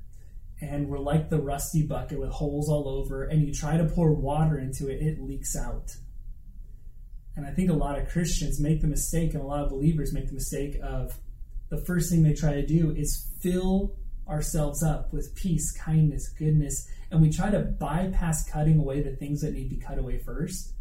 and 0.61 0.89
we're 0.89 0.99
like 0.99 1.29
the 1.29 1.41
rusty 1.41 1.83
bucket 1.83 2.21
with 2.21 2.31
holes 2.31 2.69
all 2.69 2.89
over, 2.89 3.25
and 3.25 3.43
you 3.43 3.53
try 3.53 3.77
to 3.77 3.85
pour 3.85 4.13
water 4.13 4.59
into 4.59 4.89
it, 4.89 5.03
it 5.03 5.21
leaks 5.21 5.57
out. 5.57 5.97
And 7.35 7.47
I 7.47 7.51
think 7.51 7.71
a 7.71 7.75
lot 7.75 7.99
of 7.99 8.09
Christians 8.09 8.61
make 8.61 8.81
the 8.81 8.87
mistake, 8.87 9.35
and 9.35 9.43
a 9.43 9.47
lot 9.47 9.65
of 9.65 9.71
believers 9.71 10.13
make 10.13 10.29
the 10.29 10.35
mistake 10.35 10.77
of 10.83 11.19
the 11.71 11.79
first 11.79 12.11
thing 12.11 12.23
they 12.23 12.35
try 12.35 12.53
to 12.55 12.67
do 12.67 12.91
is 12.91 13.29
fill 13.41 13.97
ourselves 14.31 14.83
up 14.83 15.13
with 15.13 15.35
peace, 15.35 15.73
kindness, 15.73 16.29
goodness, 16.39 16.89
and 17.11 17.21
we 17.21 17.31
try 17.31 17.51
to 17.51 17.59
bypass 17.59 18.49
cutting 18.49 18.79
away 18.79 19.03
the 19.03 19.17
things 19.17 19.41
that 19.41 19.53
need 19.53 19.69
to 19.69 19.75
be 19.77 19.83
cut 19.83 19.99
away 19.99 20.19
first. 20.19 20.73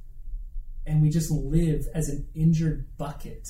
And 0.85 1.01
we 1.01 1.09
just 1.09 1.31
live 1.31 1.87
as 1.93 2.09
an 2.09 2.27
injured 2.35 2.87
bucket 2.97 3.47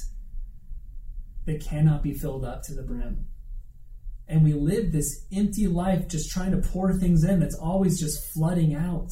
that 1.45 1.61
cannot 1.61 2.03
be 2.03 2.13
filled 2.13 2.45
up 2.45 2.63
to 2.63 2.73
the 2.73 2.83
brim. 2.83 3.27
And 4.27 4.43
we 4.43 4.53
live 4.53 4.91
this 4.91 5.25
empty 5.33 5.67
life 5.67 6.07
just 6.07 6.29
trying 6.29 6.51
to 6.51 6.69
pour 6.69 6.93
things 6.93 7.23
in 7.23 7.39
that's 7.39 7.57
always 7.57 7.99
just 7.99 8.23
flooding 8.33 8.75
out. 8.75 9.09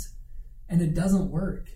And 0.69 0.82
it 0.82 0.93
doesn't 0.93 1.32
work. 1.32 1.67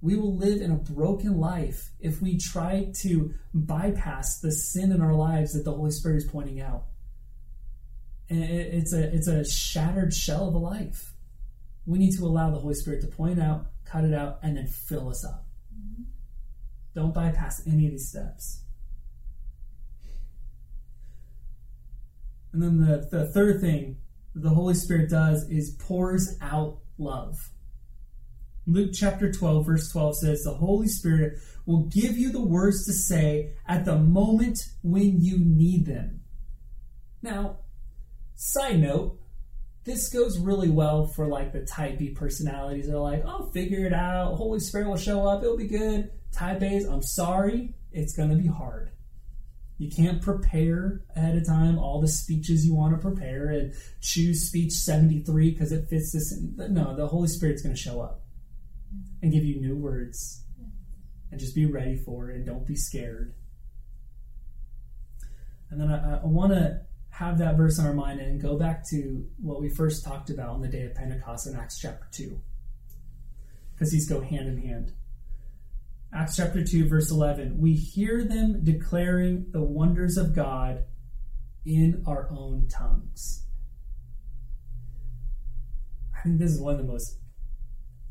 We 0.00 0.16
will 0.16 0.36
live 0.36 0.60
in 0.60 0.70
a 0.70 0.76
broken 0.76 1.38
life 1.38 1.90
if 1.98 2.20
we 2.20 2.38
try 2.38 2.92
to 3.00 3.34
bypass 3.52 4.38
the 4.40 4.52
sin 4.52 4.92
in 4.92 5.00
our 5.00 5.14
lives 5.14 5.52
that 5.52 5.64
the 5.64 5.72
Holy 5.72 5.90
Spirit 5.90 6.18
is 6.18 6.28
pointing 6.30 6.60
out. 6.60 6.84
It's 8.28 8.92
a 8.92 9.14
it's 9.14 9.26
a 9.26 9.44
shattered 9.44 10.12
shell 10.12 10.48
of 10.48 10.54
a 10.54 10.58
life. 10.58 11.14
We 11.86 11.98
need 11.98 12.16
to 12.18 12.24
allow 12.24 12.50
the 12.50 12.58
Holy 12.58 12.74
Spirit 12.74 13.00
to 13.00 13.06
point 13.06 13.40
out, 13.40 13.66
cut 13.84 14.04
it 14.04 14.12
out, 14.12 14.40
and 14.42 14.56
then 14.56 14.66
fill 14.66 15.08
us 15.08 15.24
up. 15.24 15.46
Mm-hmm. 15.74 16.02
Don't 16.94 17.14
bypass 17.14 17.66
any 17.66 17.86
of 17.86 17.92
these 17.92 18.10
steps. 18.10 18.62
And 22.52 22.62
then 22.62 22.80
the, 22.80 23.08
the 23.10 23.32
third 23.32 23.60
thing 23.60 23.98
the 24.34 24.50
Holy 24.50 24.74
Spirit 24.74 25.10
does 25.10 25.48
is 25.48 25.70
pours 25.78 26.36
out 26.40 26.78
love. 26.98 27.50
Luke 28.66 28.90
chapter 28.92 29.32
12, 29.32 29.64
verse 29.64 29.90
12 29.90 30.18
says, 30.18 30.42
The 30.42 30.54
Holy 30.54 30.88
Spirit 30.88 31.38
will 31.64 31.84
give 31.84 32.18
you 32.18 32.30
the 32.30 32.44
words 32.44 32.84
to 32.84 32.92
say 32.92 33.54
at 33.66 33.84
the 33.84 33.96
moment 33.96 34.58
when 34.82 35.20
you 35.22 35.38
need 35.38 35.86
them. 35.86 36.20
Now, 37.22 37.60
side 38.38 38.78
note, 38.78 39.18
this 39.84 40.08
goes 40.08 40.38
really 40.38 40.70
well 40.70 41.06
for 41.06 41.26
like 41.26 41.52
the 41.52 41.64
type 41.64 41.98
B 41.98 42.10
personalities. 42.10 42.86
They're 42.86 42.98
like, 42.98 43.24
I'll 43.26 43.50
figure 43.50 43.84
it 43.84 43.92
out. 43.92 44.36
Holy 44.36 44.60
Spirit 44.60 44.88
will 44.88 44.96
show 44.96 45.26
up. 45.26 45.42
It'll 45.42 45.56
be 45.56 45.66
good. 45.66 46.10
Type 46.32 46.62
A's, 46.62 46.84
I'm 46.84 47.02
sorry. 47.02 47.74
It's 47.92 48.14
going 48.14 48.30
to 48.30 48.36
be 48.36 48.46
hard. 48.46 48.90
You 49.78 49.90
can't 49.90 50.22
prepare 50.22 51.02
ahead 51.16 51.36
of 51.36 51.46
time 51.46 51.78
all 51.78 52.00
the 52.00 52.08
speeches 52.08 52.64
you 52.64 52.74
want 52.74 52.94
to 52.94 52.98
prepare 52.98 53.48
and 53.48 53.74
choose 54.00 54.46
speech 54.46 54.72
73 54.72 55.50
because 55.50 55.72
it 55.72 55.88
fits 55.88 56.12
this. 56.12 56.38
No, 56.56 56.94
the 56.94 57.06
Holy 57.06 57.28
Spirit's 57.28 57.62
going 57.62 57.74
to 57.74 57.80
show 57.80 58.00
up 58.00 58.22
and 59.22 59.32
give 59.32 59.44
you 59.44 59.60
new 59.60 59.76
words. 59.76 60.44
And 61.30 61.38
just 61.38 61.54
be 61.54 61.66
ready 61.66 61.96
for 61.96 62.30
it 62.30 62.36
and 62.36 62.46
don't 62.46 62.66
be 62.66 62.74
scared. 62.74 63.34
And 65.70 65.80
then 65.80 65.90
I, 65.90 66.22
I 66.22 66.26
want 66.26 66.52
to 66.52 66.80
have 67.18 67.38
that 67.38 67.56
verse 67.56 67.80
in 67.80 67.84
our 67.84 67.92
mind 67.92 68.20
and 68.20 68.40
go 68.40 68.56
back 68.56 68.88
to 68.88 69.26
what 69.42 69.60
we 69.60 69.68
first 69.68 70.04
talked 70.04 70.30
about 70.30 70.50
on 70.50 70.60
the 70.60 70.68
day 70.68 70.84
of 70.84 70.94
Pentecost 70.94 71.48
in 71.48 71.56
Acts 71.56 71.76
chapter 71.76 72.06
2. 72.12 72.40
Because 73.74 73.90
these 73.90 74.08
go 74.08 74.20
hand 74.20 74.46
in 74.46 74.56
hand. 74.56 74.92
Acts 76.14 76.36
chapter 76.36 76.62
2, 76.64 76.88
verse 76.88 77.10
11. 77.10 77.58
We 77.58 77.72
hear 77.72 78.22
them 78.22 78.62
declaring 78.62 79.46
the 79.50 79.64
wonders 79.64 80.16
of 80.16 80.32
God 80.32 80.84
in 81.66 82.04
our 82.06 82.28
own 82.30 82.68
tongues. 82.68 83.44
I 86.16 86.22
think 86.22 86.38
this 86.38 86.52
is 86.52 86.60
one 86.60 86.74
of 86.74 86.78
the 86.78 86.86
most, 86.86 87.18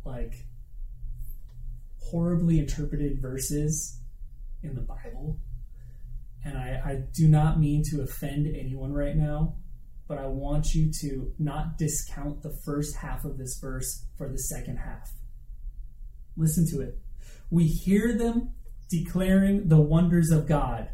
like, 0.03 0.33
horribly 2.01 2.59
interpreted 2.59 3.21
verses 3.21 4.01
in 4.63 4.75
the 4.75 4.81
Bible. 4.81 5.39
And 6.43 6.57
I, 6.57 6.81
I 6.85 6.95
do 7.13 7.27
not 7.27 7.59
mean 7.59 7.83
to 7.91 8.01
offend 8.01 8.47
anyone 8.47 8.93
right 8.93 9.15
now, 9.15 9.55
but 10.07 10.17
I 10.17 10.27
want 10.27 10.73
you 10.73 10.91
to 11.01 11.33
not 11.37 11.77
discount 11.77 12.41
the 12.41 12.55
first 12.65 12.95
half 12.97 13.25
of 13.25 13.37
this 13.37 13.59
verse 13.59 14.05
for 14.17 14.29
the 14.29 14.37
second 14.37 14.77
half. 14.77 15.11
Listen 16.37 16.65
to 16.71 16.81
it. 16.81 16.99
We 17.49 17.65
hear 17.65 18.17
them 18.17 18.51
declaring 18.89 19.67
the 19.67 19.81
wonders 19.81 20.31
of 20.31 20.47
God 20.47 20.89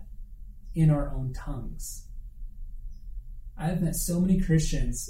in 0.74 0.90
our 0.90 1.14
own 1.14 1.34
tongues. 1.34 2.08
I've 3.58 3.82
met 3.82 3.96
so 3.96 4.20
many 4.20 4.40
Christians 4.40 5.10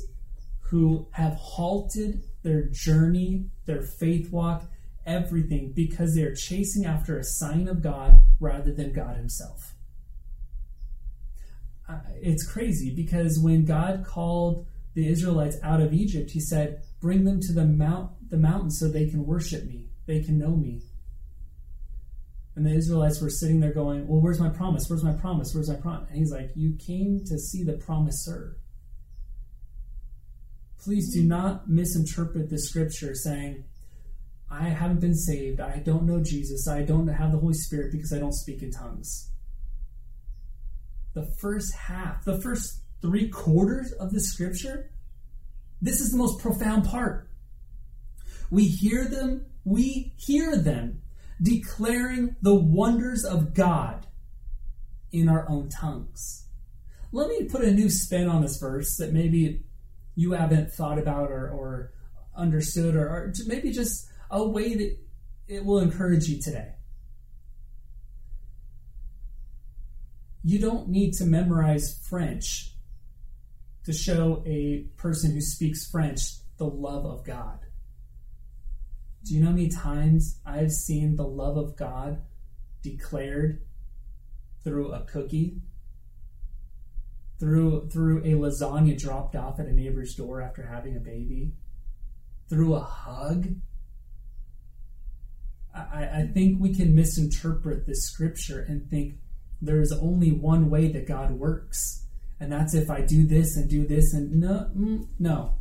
who 0.60 1.08
have 1.12 1.36
halted 1.36 2.24
their 2.44 2.68
journey, 2.70 3.46
their 3.66 3.82
faith 3.82 4.32
walk, 4.32 4.66
everything 5.06 5.72
because 5.74 6.16
they're 6.16 6.36
chasing 6.36 6.86
after 6.86 7.18
a 7.18 7.24
sign 7.24 7.68
of 7.68 7.82
God 7.82 8.22
rather 8.40 8.74
than 8.74 8.94
God 8.94 9.16
Himself. 9.16 9.73
It's 12.22 12.46
crazy 12.46 12.94
because 12.96 13.40
when 13.40 13.66
God 13.66 14.06
called 14.06 14.66
the 14.94 15.08
Israelites 15.08 15.58
out 15.64 15.82
of 15.82 15.94
Egypt, 15.94 16.32
He 16.32 16.40
said, 16.40 16.84
"Bring 17.00 17.24
them 17.24 17.40
to 17.42 17.54
the 17.54 17.66
mount, 17.66 18.30
the 18.30 18.38
mountain, 18.38 18.72
so 18.72 18.88
they 18.88 19.10
can 19.10 19.26
worship 19.26 19.66
Me, 19.66 19.90
they 20.06 20.22
can 20.22 20.38
know 20.38 20.56
Me." 20.56 20.82
And 22.56 22.66
the 22.66 22.74
Israelites 22.74 23.20
were 23.20 23.30
sitting 23.30 23.60
there 23.60 23.74
going, 23.74 24.08
Well, 24.08 24.22
where's 24.22 24.40
my 24.40 24.50
promise? 24.50 24.86
Where's 24.88 25.04
my 25.04 25.14
promise? 25.14 25.54
Where's 25.54 25.70
my 25.70 25.76
promise? 25.76 26.10
And 26.10 26.20
he's 26.20 26.32
like, 26.32 26.52
You 26.56 26.76
came 26.76 27.24
to 27.26 27.38
see 27.38 27.64
the 27.64 27.74
promiser. 27.74 28.58
Please 30.84 31.14
do 31.14 31.24
not 31.24 31.70
misinterpret 31.70 32.50
the 32.50 32.60
scripture 32.60 33.16
saying, 33.16 33.64
I 34.52 34.70
haven't 34.70 35.00
been 35.00 35.16
saved. 35.16 35.62
I 35.62 35.80
don't 35.80 36.04
know 36.04 36.22
Jesus. 36.22 36.68
I 36.68 36.84
don't 36.84 37.08
have 37.08 37.32
the 37.32 37.40
Holy 37.40 37.54
Spirit 37.56 37.92
because 37.92 38.14
I 38.14 38.20
don't 38.20 38.36
speak 38.36 38.62
in 38.62 38.70
tongues. 38.70 39.32
The 41.14 41.26
first 41.40 41.74
half, 41.76 42.26
the 42.26 42.42
first 42.42 42.82
three 43.02 43.30
quarters 43.30 43.92
of 43.94 44.12
the 44.12 44.20
scripture, 44.20 44.92
this 45.82 46.00
is 46.00 46.12
the 46.12 46.18
most 46.18 46.40
profound 46.40 46.86
part. 46.86 47.30
We 48.50 48.66
hear 48.66 49.06
them, 49.06 49.46
we 49.66 50.14
hear 50.18 50.56
them 50.56 51.02
declaring 51.42 52.36
the 52.42 52.56
wonders 52.56 53.26
of 53.26 53.54
God 53.54 54.08
in 55.12 55.30
our 55.30 55.48
own 55.50 55.70
tongues. 55.70 56.48
Let 57.12 57.28
me 57.30 57.46
put 57.46 57.64
a 57.64 57.72
new 57.72 57.90
spin 57.90 58.28
on 58.28 58.42
this 58.42 58.58
verse 58.58 58.98
that 58.98 59.14
maybe 59.14 59.66
you 60.16 60.32
haven't 60.32 60.72
thought 60.72 60.98
about 60.98 61.30
or, 61.30 61.50
or 61.50 61.94
understood, 62.36 62.96
or, 62.96 63.08
or 63.08 63.34
maybe 63.46 63.72
just 63.72 64.08
a 64.32 64.48
way 64.48 64.76
that 64.76 64.98
it 65.48 65.64
will 65.64 65.80
encourage 65.80 66.28
you 66.28 66.42
today. 66.42 66.74
You 70.44 70.60
don't 70.60 70.90
need 70.90 71.14
to 71.14 71.26
memorize 71.26 72.00
French 72.10 72.74
to 73.86 73.94
show 73.94 74.44
a 74.46 74.86
person 74.98 75.32
who 75.32 75.42
speaks 75.42 75.90
French 75.90 76.22
the 76.58 76.66
love 76.66 77.06
of 77.06 77.26
God. 77.26 77.60
Do 79.26 79.34
you 79.34 79.40
know 79.40 79.48
how 79.48 79.54
many 79.54 79.70
times 79.70 80.40
I've 80.46 80.72
seen 80.72 81.16
the 81.16 81.26
love 81.26 81.56
of 81.56 81.78
God 81.78 82.22
declared 82.82 83.62
through 84.64 84.92
a 84.92 85.02
cookie? 85.06 85.62
Through 87.40 87.90
through 87.90 88.20
a 88.20 88.34
lasagna 88.34 88.98
dropped 88.98 89.36
off 89.36 89.60
at 89.60 89.66
a 89.66 89.74
neighbor's 89.74 90.16
door 90.16 90.42
after 90.42 90.66
having 90.66 90.96
a 90.98 91.00
baby? 91.00 91.54
Through 92.50 92.76
a 92.76 92.82
hug? 92.82 93.48
I, 95.74 96.22
I 96.22 96.30
think 96.34 96.60
we 96.60 96.76
can 96.76 96.94
misinterpret 96.94 97.88
this 97.88 98.04
scripture 98.04 98.62
and 98.62 98.90
think 98.90 99.16
there's 99.66 99.92
only 99.92 100.32
one 100.32 100.70
way 100.70 100.92
that 100.92 101.08
God 101.08 101.32
works, 101.32 102.06
and 102.40 102.52
that's 102.52 102.74
if 102.74 102.90
I 102.90 103.02
do 103.02 103.26
this 103.26 103.56
and 103.58 103.70
do 103.70 103.88
this 103.88 104.14
and 104.14 104.40
no, 104.40 104.70
mm, 104.76 105.08
no. 105.20 105.56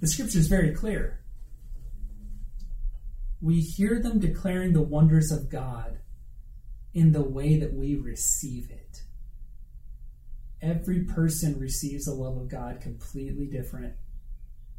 The 0.00 0.08
scripture 0.08 0.38
is 0.38 0.48
very 0.48 0.72
clear 0.72 1.24
we 3.44 3.60
hear 3.60 4.00
them 4.00 4.18
declaring 4.18 4.72
the 4.72 4.80
wonders 4.80 5.30
of 5.30 5.50
God 5.50 5.98
in 6.94 7.12
the 7.12 7.22
way 7.22 7.58
that 7.58 7.74
we 7.74 7.94
receive 7.94 8.70
it. 8.70 9.02
Every 10.62 11.04
person 11.04 11.58
receives 11.58 12.06
the 12.06 12.14
love 12.14 12.38
of 12.38 12.48
God 12.48 12.80
completely 12.80 13.44
different. 13.44 13.96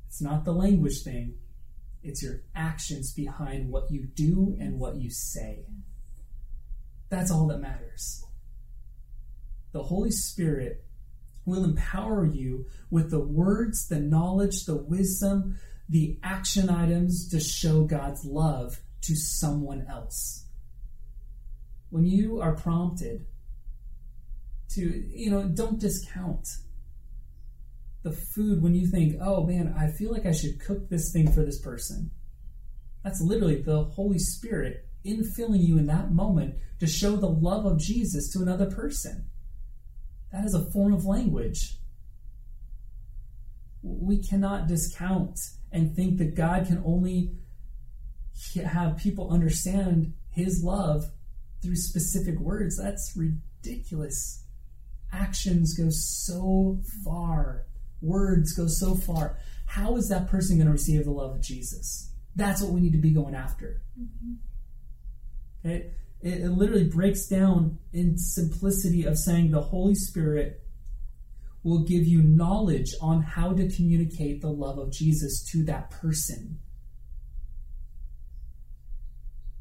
It's 0.07 0.19
not 0.19 0.45
the 0.45 0.51
language 0.51 1.03
thing, 1.03 1.35
it's 2.01 2.23
your 2.23 2.41
actions 2.55 3.13
behind 3.13 3.69
what 3.69 3.91
you 3.91 4.07
do 4.07 4.57
and 4.59 4.79
what 4.79 4.95
you 4.95 5.11
say. 5.11 5.65
That's 7.15 7.31
all 7.31 7.47
that 7.47 7.61
matters. 7.61 8.25
The 9.71 9.83
Holy 9.83 10.11
Spirit 10.11 10.83
will 11.45 11.63
empower 11.63 12.25
you 12.25 12.65
with 12.89 13.09
the 13.09 13.21
words, 13.21 13.87
the 13.87 14.01
knowledge, 14.01 14.65
the 14.65 14.75
wisdom, 14.75 15.57
the 15.87 16.19
action 16.23 16.69
items 16.69 17.29
to 17.29 17.39
show 17.39 17.85
God's 17.85 18.25
love 18.25 18.81
to 19.03 19.15
someone 19.15 19.85
else. 19.89 20.45
When 21.89 22.05
you 22.05 22.41
are 22.41 22.53
prompted 22.53 23.27
to, 24.71 24.81
you 24.81 25.31
know, 25.31 25.43
don't 25.43 25.79
discount 25.79 26.49
the 28.03 28.11
food 28.11 28.61
when 28.61 28.75
you 28.75 28.87
think, 28.87 29.15
oh 29.21 29.45
man, 29.45 29.73
I 29.79 29.87
feel 29.87 30.11
like 30.11 30.25
I 30.25 30.33
should 30.33 30.59
cook 30.59 30.89
this 30.89 31.13
thing 31.13 31.31
for 31.31 31.45
this 31.45 31.61
person. 31.61 32.11
That's 33.05 33.21
literally 33.21 33.61
the 33.61 33.85
Holy 33.85 34.19
Spirit 34.19 34.85
infilling 35.05 35.65
you 35.65 35.77
in 35.77 35.85
that 35.87 36.11
moment 36.11 36.55
to 36.79 36.87
show 36.87 37.15
the 37.15 37.29
love 37.29 37.65
of 37.65 37.79
Jesus 37.79 38.31
to 38.33 38.41
another 38.41 38.69
person. 38.69 39.25
That 40.31 40.45
is 40.45 40.53
a 40.53 40.69
form 40.71 40.93
of 40.93 41.05
language. 41.05 41.77
We 43.81 44.21
cannot 44.21 44.67
discount 44.67 45.39
and 45.71 45.95
think 45.95 46.17
that 46.17 46.35
God 46.35 46.65
can 46.67 46.81
only 46.85 47.31
have 48.63 48.97
people 48.97 49.31
understand 49.31 50.13
his 50.31 50.63
love 50.63 51.05
through 51.61 51.75
specific 51.75 52.39
words. 52.39 52.77
That's 52.77 53.13
ridiculous. 53.15 54.43
Actions 55.13 55.77
go 55.77 55.87
so 55.89 56.81
far, 57.03 57.65
words 58.01 58.53
go 58.53 58.67
so 58.67 58.95
far. 58.95 59.37
How 59.67 59.95
is 59.95 60.09
that 60.09 60.27
person 60.27 60.57
going 60.57 60.67
to 60.67 60.73
receive 60.73 61.05
the 61.05 61.11
love 61.11 61.35
of 61.35 61.41
Jesus? 61.41 62.11
That's 62.35 62.61
what 62.61 62.71
we 62.71 62.81
need 62.81 62.91
to 62.91 62.97
be 62.97 63.11
going 63.11 63.35
after. 63.35 63.81
Mm-hmm. 63.99 64.33
Okay? 65.65 65.91
It, 66.21 66.41
it 66.41 66.49
literally 66.49 66.85
breaks 66.87 67.27
down 67.27 67.79
in 67.93 68.17
simplicity 68.17 69.05
of 69.05 69.17
saying 69.17 69.51
the 69.51 69.61
Holy 69.61 69.95
Spirit 69.95 70.61
will 71.63 71.83
give 71.83 72.05
you 72.05 72.21
knowledge 72.21 72.93
on 73.01 73.21
how 73.21 73.53
to 73.53 73.69
communicate 73.69 74.41
the 74.41 74.49
love 74.49 74.77
of 74.77 74.91
Jesus 74.91 75.43
to 75.51 75.63
that 75.65 75.89
person. 75.89 76.59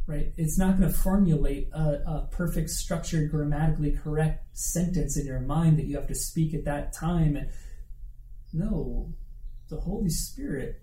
Right? 0.07 0.35
It's 0.37 0.59
not 0.59 0.79
going 0.79 0.93
to 0.93 0.99
formulate 0.99 1.71
a, 1.73 2.03
a, 2.07 2.29
perfect, 2.31 2.69
structured, 2.69 3.31
grammatically 3.31 3.93
correct 3.93 4.45
sentence 4.53 5.17
in 5.17 5.25
your 5.25 5.41
mind 5.41 5.79
that 5.79 5.87
you 5.87 5.97
have 5.97 6.09
to 6.09 6.15
speak 6.15 6.53
at 6.53 6.67
that 6.67 6.93
time. 6.93 7.39
No, 8.53 9.15
the 9.71 9.81
Holy 9.81 10.11
Spirit 10.11 10.83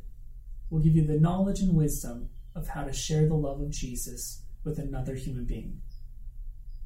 will 0.72 0.80
give 0.80 0.96
you 0.96 1.06
the 1.06 1.20
knowledge 1.20 1.60
and 1.60 1.76
wisdom 1.76 2.30
of 2.56 2.68
how 2.68 2.84
to 2.84 2.94
share 2.94 3.28
the 3.28 3.36
love 3.36 3.62
of 3.62 3.70
Jesus 3.70 4.42
with 4.63 4.80
another 4.80 5.15
human 5.15 5.45
being. 5.45 5.82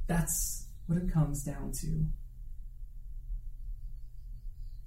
That's 0.07 0.67
what 0.87 0.97
it 0.97 1.11
comes 1.11 1.43
down 1.43 1.71
to. 1.81 2.05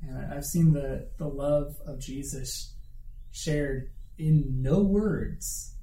And 0.03 0.33
I've 0.33 0.45
seen 0.45 0.73
the, 0.73 1.09
the 1.19 1.27
love 1.27 1.77
of 1.87 1.99
Jesus 1.99 2.75
shared 3.31 3.91
in 4.17 4.63
no 4.63 4.81
words 4.81 5.75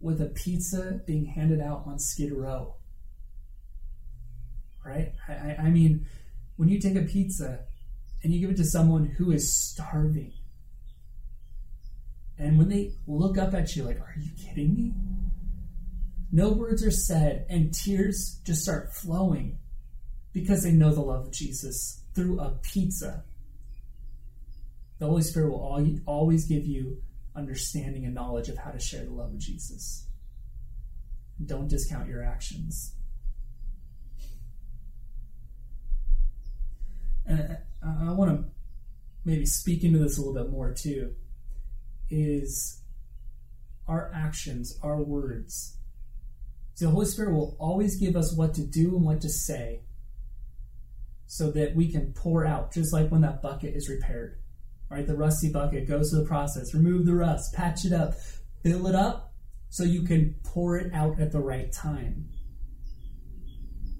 with 0.00 0.20
a 0.20 0.26
pizza 0.26 1.00
being 1.06 1.26
handed 1.26 1.60
out 1.60 1.84
on 1.86 1.98
Skid 1.98 2.32
Row. 2.32 2.76
Right? 4.84 5.12
I, 5.28 5.56
I 5.58 5.70
mean, 5.70 6.06
when 6.56 6.68
you 6.68 6.80
take 6.80 6.96
a 6.96 7.02
pizza 7.02 7.60
and 8.22 8.32
you 8.32 8.40
give 8.40 8.50
it 8.50 8.56
to 8.56 8.64
someone 8.64 9.06
who 9.06 9.30
is 9.30 9.52
starving, 9.52 10.32
and 12.38 12.58
when 12.58 12.68
they 12.68 12.92
look 13.06 13.38
up 13.38 13.54
at 13.54 13.76
you 13.76 13.84
like, 13.84 14.00
Are 14.00 14.14
you 14.18 14.30
kidding 14.36 14.74
me? 14.74 14.92
No 16.32 16.50
words 16.50 16.84
are 16.84 16.90
said, 16.90 17.46
and 17.50 17.74
tears 17.74 18.40
just 18.44 18.62
start 18.62 18.94
flowing 18.94 19.58
because 20.32 20.62
they 20.62 20.72
know 20.72 20.94
the 20.94 21.02
love 21.02 21.26
of 21.26 21.32
Jesus 21.32 22.02
through 22.14 22.40
a 22.40 22.50
pizza 22.62 23.24
the 25.02 25.08
Holy 25.08 25.22
Spirit 25.22 25.50
will 25.50 26.00
always 26.06 26.44
give 26.44 26.64
you 26.64 27.02
understanding 27.34 28.04
and 28.04 28.14
knowledge 28.14 28.48
of 28.48 28.56
how 28.56 28.70
to 28.70 28.78
share 28.78 29.04
the 29.04 29.10
love 29.10 29.32
of 29.32 29.38
Jesus. 29.38 30.06
Don't 31.44 31.66
discount 31.66 32.06
your 32.06 32.22
actions. 32.22 32.94
And 37.26 37.58
I 37.84 38.12
want 38.12 38.30
to 38.30 38.44
maybe 39.24 39.44
speak 39.44 39.82
into 39.82 39.98
this 39.98 40.18
a 40.18 40.20
little 40.20 40.40
bit 40.40 40.52
more 40.52 40.72
too. 40.72 41.14
Is 42.08 42.80
our 43.88 44.12
actions, 44.14 44.78
our 44.84 45.02
words. 45.02 45.78
See, 46.74 46.84
the 46.86 46.90
Holy 46.90 47.06
Spirit 47.06 47.34
will 47.34 47.56
always 47.58 47.96
give 47.96 48.16
us 48.16 48.34
what 48.34 48.54
to 48.54 48.62
do 48.62 48.96
and 48.96 49.04
what 49.04 49.20
to 49.20 49.28
say 49.28 49.82
so 51.26 51.50
that 51.50 51.74
we 51.74 51.90
can 51.90 52.12
pour 52.12 52.46
out, 52.46 52.72
just 52.72 52.92
like 52.92 53.10
when 53.10 53.22
that 53.22 53.42
bucket 53.42 53.74
is 53.74 53.88
repaired 53.88 54.42
right? 54.92 55.06
The 55.06 55.16
rusty 55.16 55.50
bucket 55.50 55.88
goes 55.88 56.10
through 56.10 56.20
the 56.20 56.28
process, 56.28 56.74
remove 56.74 57.06
the 57.06 57.14
rust, 57.14 57.54
patch 57.54 57.86
it 57.86 57.94
up, 57.94 58.14
fill 58.62 58.86
it 58.86 58.94
up 58.94 59.32
so 59.70 59.84
you 59.84 60.02
can 60.02 60.36
pour 60.44 60.76
it 60.76 60.92
out 60.92 61.18
at 61.18 61.32
the 61.32 61.40
right 61.40 61.72
time. 61.72 62.28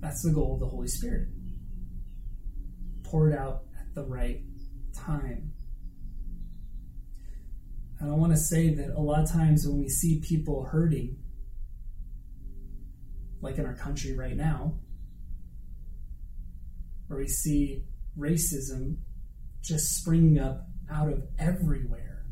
That's 0.00 0.22
the 0.22 0.32
goal 0.32 0.54
of 0.54 0.60
the 0.60 0.66
Holy 0.66 0.88
Spirit. 0.88 1.28
Pour 3.04 3.30
it 3.30 3.38
out 3.38 3.62
at 3.80 3.94
the 3.94 4.04
right 4.04 4.42
time. 4.94 5.52
And 7.98 8.10
I 8.10 8.14
want 8.14 8.32
to 8.32 8.38
say 8.38 8.74
that 8.74 8.90
a 8.90 9.00
lot 9.00 9.22
of 9.22 9.30
times 9.30 9.66
when 9.66 9.78
we 9.78 9.88
see 9.88 10.20
people 10.20 10.64
hurting, 10.64 11.16
like 13.42 13.58
in 13.58 13.66
our 13.66 13.74
country 13.74 14.16
right 14.16 14.36
now, 14.36 14.74
where 17.08 17.18
we 17.18 17.28
see 17.28 17.84
racism 18.18 18.96
just 19.62 19.96
springing 19.96 20.38
up 20.38 20.66
out 20.90 21.08
of 21.12 21.22
everywhere, 21.38 22.24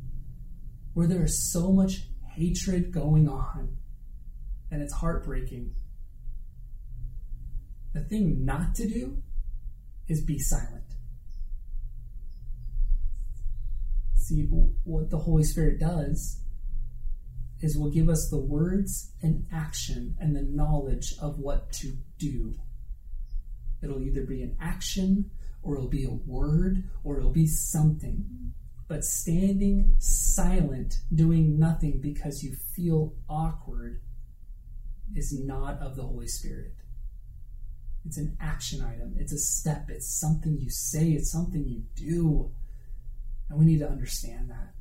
where 0.95 1.07
there 1.07 1.25
is 1.25 1.53
so 1.53 1.73
much 1.73 2.07
hatred 2.35 2.93
going 2.93 3.29
on. 3.29 3.77
and 4.71 4.83
it's 4.83 4.93
heartbreaking. 4.93 5.75
The 7.93 8.03
thing 8.05 8.45
not 8.45 8.77
to 8.77 8.89
do 8.89 9.21
is 10.09 10.23
be 10.25 10.39
silent. 10.39 10.85
See, 14.15 14.43
what 14.85 15.11
the 15.11 15.19
Holy 15.19 15.43
Spirit 15.43 15.81
does 15.81 16.41
is 17.61 17.77
will 17.77 17.91
give 17.91 18.09
us 18.09 18.29
the 18.31 18.39
words 18.39 19.13
and 19.23 19.47
action 19.53 20.17
and 20.19 20.35
the 20.35 20.43
knowledge 20.43 21.15
of 21.21 21.39
what 21.39 21.73
to 21.73 21.97
do. 22.19 22.55
It'll 23.83 24.03
either 24.03 24.23
be 24.23 24.43
an 24.43 24.57
action 24.61 25.31
or 25.63 25.77
it'll 25.77 25.89
be 25.89 26.05
a 26.05 26.11
word 26.11 26.85
or 27.05 27.19
it'll 27.19 27.33
be 27.33 27.47
something. 27.47 28.53
But 28.89 29.05
standing 29.05 29.95
silent, 29.99 30.99
doing 31.15 31.59
nothing 31.59 32.01
because 32.01 32.43
you 32.43 32.57
feel 32.75 33.15
awkward, 33.29 34.01
is 35.15 35.39
not 35.39 35.81
of 35.81 35.97
the 35.97 36.03
Holy 36.03 36.29
Spirit. 36.29 36.75
It's 38.05 38.17
an 38.17 38.37
action 38.41 38.83
item, 38.83 39.15
it's 39.19 39.33
a 39.33 39.39
step, 39.39 39.91
it's 39.91 40.19
something 40.19 40.57
you 40.59 40.71
say, 40.71 41.11
it's 41.11 41.31
something 41.31 41.65
you 41.65 41.83
do. 41.95 42.51
And 43.49 43.59
we 43.59 43.67
need 43.67 43.81
to 43.81 43.89
understand 43.89 44.51
that. 44.51 44.75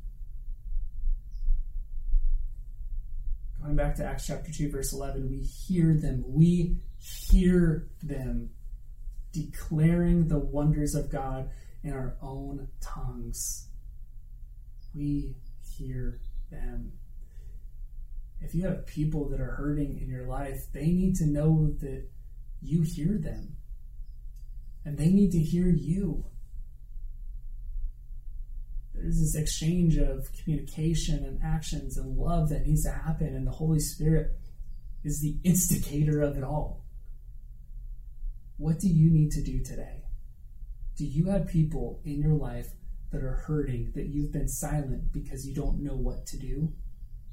Going 3.61 3.75
back 3.75 3.95
to 3.95 4.05
Acts 4.05 4.27
chapter 4.27 4.51
2, 4.51 4.71
verse 4.71 4.93
11, 4.93 5.29
we 5.29 5.39
hear 5.39 5.93
them. 5.93 6.23
We 6.25 6.77
hear 6.97 7.89
them 8.01 8.51
declaring 9.33 10.27
the 10.27 10.39
wonders 10.39 10.95
of 10.95 11.11
God 11.11 11.49
in 11.83 11.93
our 11.93 12.15
own 12.21 12.69
tongues. 12.81 13.67
We 14.95 15.35
hear 15.77 16.21
them. 16.49 16.93
If 18.41 18.55
you 18.55 18.65
have 18.65 18.85
people 18.85 19.27
that 19.29 19.41
are 19.41 19.55
hurting 19.55 19.99
in 20.01 20.09
your 20.09 20.25
life, 20.25 20.59
they 20.73 20.87
need 20.87 21.15
to 21.15 21.25
know 21.25 21.73
that 21.81 22.07
you 22.61 22.83
hear 22.83 23.17
them. 23.17 23.57
And 24.85 24.97
they 24.97 25.09
need 25.09 25.31
to 25.31 25.39
hear 25.39 25.67
you 25.67 26.25
there's 29.09 29.33
this 29.33 29.41
exchange 29.41 29.97
of 29.97 30.31
communication 30.33 31.25
and 31.25 31.39
actions 31.43 31.97
and 31.97 32.15
love 32.15 32.49
that 32.49 32.67
needs 32.67 32.83
to 32.83 32.91
happen, 32.91 33.35
and 33.35 33.47
the 33.47 33.51
Holy 33.51 33.79
Spirit 33.79 34.37
is 35.03 35.19
the 35.19 35.35
instigator 35.43 36.21
of 36.21 36.37
it 36.37 36.43
all. 36.43 36.85
What 38.57 38.77
do 38.77 38.87
you 38.87 39.09
need 39.09 39.31
to 39.31 39.41
do 39.41 39.63
today? 39.63 40.03
Do 40.95 41.05
you 41.05 41.25
have 41.25 41.47
people 41.47 42.01
in 42.05 42.21
your 42.21 42.35
life 42.35 42.67
that 43.11 43.23
are 43.23 43.43
hurting 43.47 43.93
that 43.95 44.09
you've 44.09 44.31
been 44.31 44.47
silent 44.47 45.11
because 45.11 45.43
you 45.43 45.55
don't 45.55 45.81
know 45.81 45.95
what 45.95 46.27
to 46.27 46.37
do? 46.37 46.71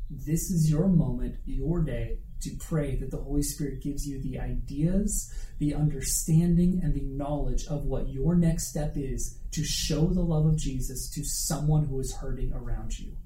This 0.08 0.50
is 0.50 0.70
your 0.70 0.88
moment, 0.88 1.36
your 1.44 1.82
day 1.82 2.18
to 2.42 2.50
pray 2.60 2.96
that 2.96 3.10
the 3.10 3.16
Holy 3.16 3.42
Spirit 3.42 3.82
gives 3.82 4.06
you 4.06 4.22
the 4.22 4.38
ideas, 4.38 5.32
the 5.58 5.74
understanding, 5.74 6.80
and 6.82 6.94
the 6.94 7.02
knowledge 7.02 7.66
of 7.66 7.84
what 7.84 8.08
your 8.08 8.36
next 8.36 8.68
step 8.68 8.92
is 8.96 9.38
to 9.52 9.64
show 9.64 10.06
the 10.06 10.22
love 10.22 10.46
of 10.46 10.56
Jesus 10.56 11.10
to 11.10 11.24
someone 11.24 11.86
who 11.86 11.98
is 11.98 12.14
hurting 12.14 12.52
around 12.52 12.98
you. 12.98 13.16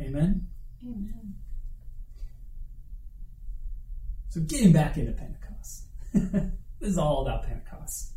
Amen? 0.00 0.48
Amen. 0.82 1.34
So, 4.28 4.40
getting 4.42 4.72
back 4.72 4.96
into 4.96 5.12
Pentecost. 5.12 5.86
this 6.12 6.90
is 6.90 6.98
all 6.98 7.22
about 7.22 7.46
Pentecost. 7.46 8.15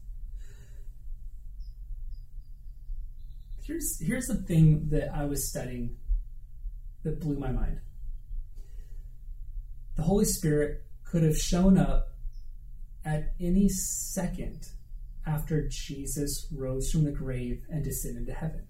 Here's, 3.70 4.00
here's 4.00 4.26
the 4.26 4.34
thing 4.34 4.90
that 4.90 5.14
I 5.14 5.26
was 5.26 5.48
studying 5.48 5.98
that 7.04 7.20
blew 7.20 7.38
my 7.38 7.52
mind. 7.52 7.80
The 9.96 10.02
Holy 10.02 10.26
Spirit 10.26 10.86
could 11.04 11.22
have 11.22 11.38
shown 11.38 11.78
up 11.78 12.16
at 13.06 13.36
any 13.40 13.70
second 13.70 14.70
after 15.28 15.68
Jesus 15.70 16.48
rose 16.52 16.92
from 16.92 17.04
the 17.04 17.12
grave 17.12 17.62
and 17.70 17.84
descended 17.84 18.26
to 18.26 18.34
heaven. 18.34 18.64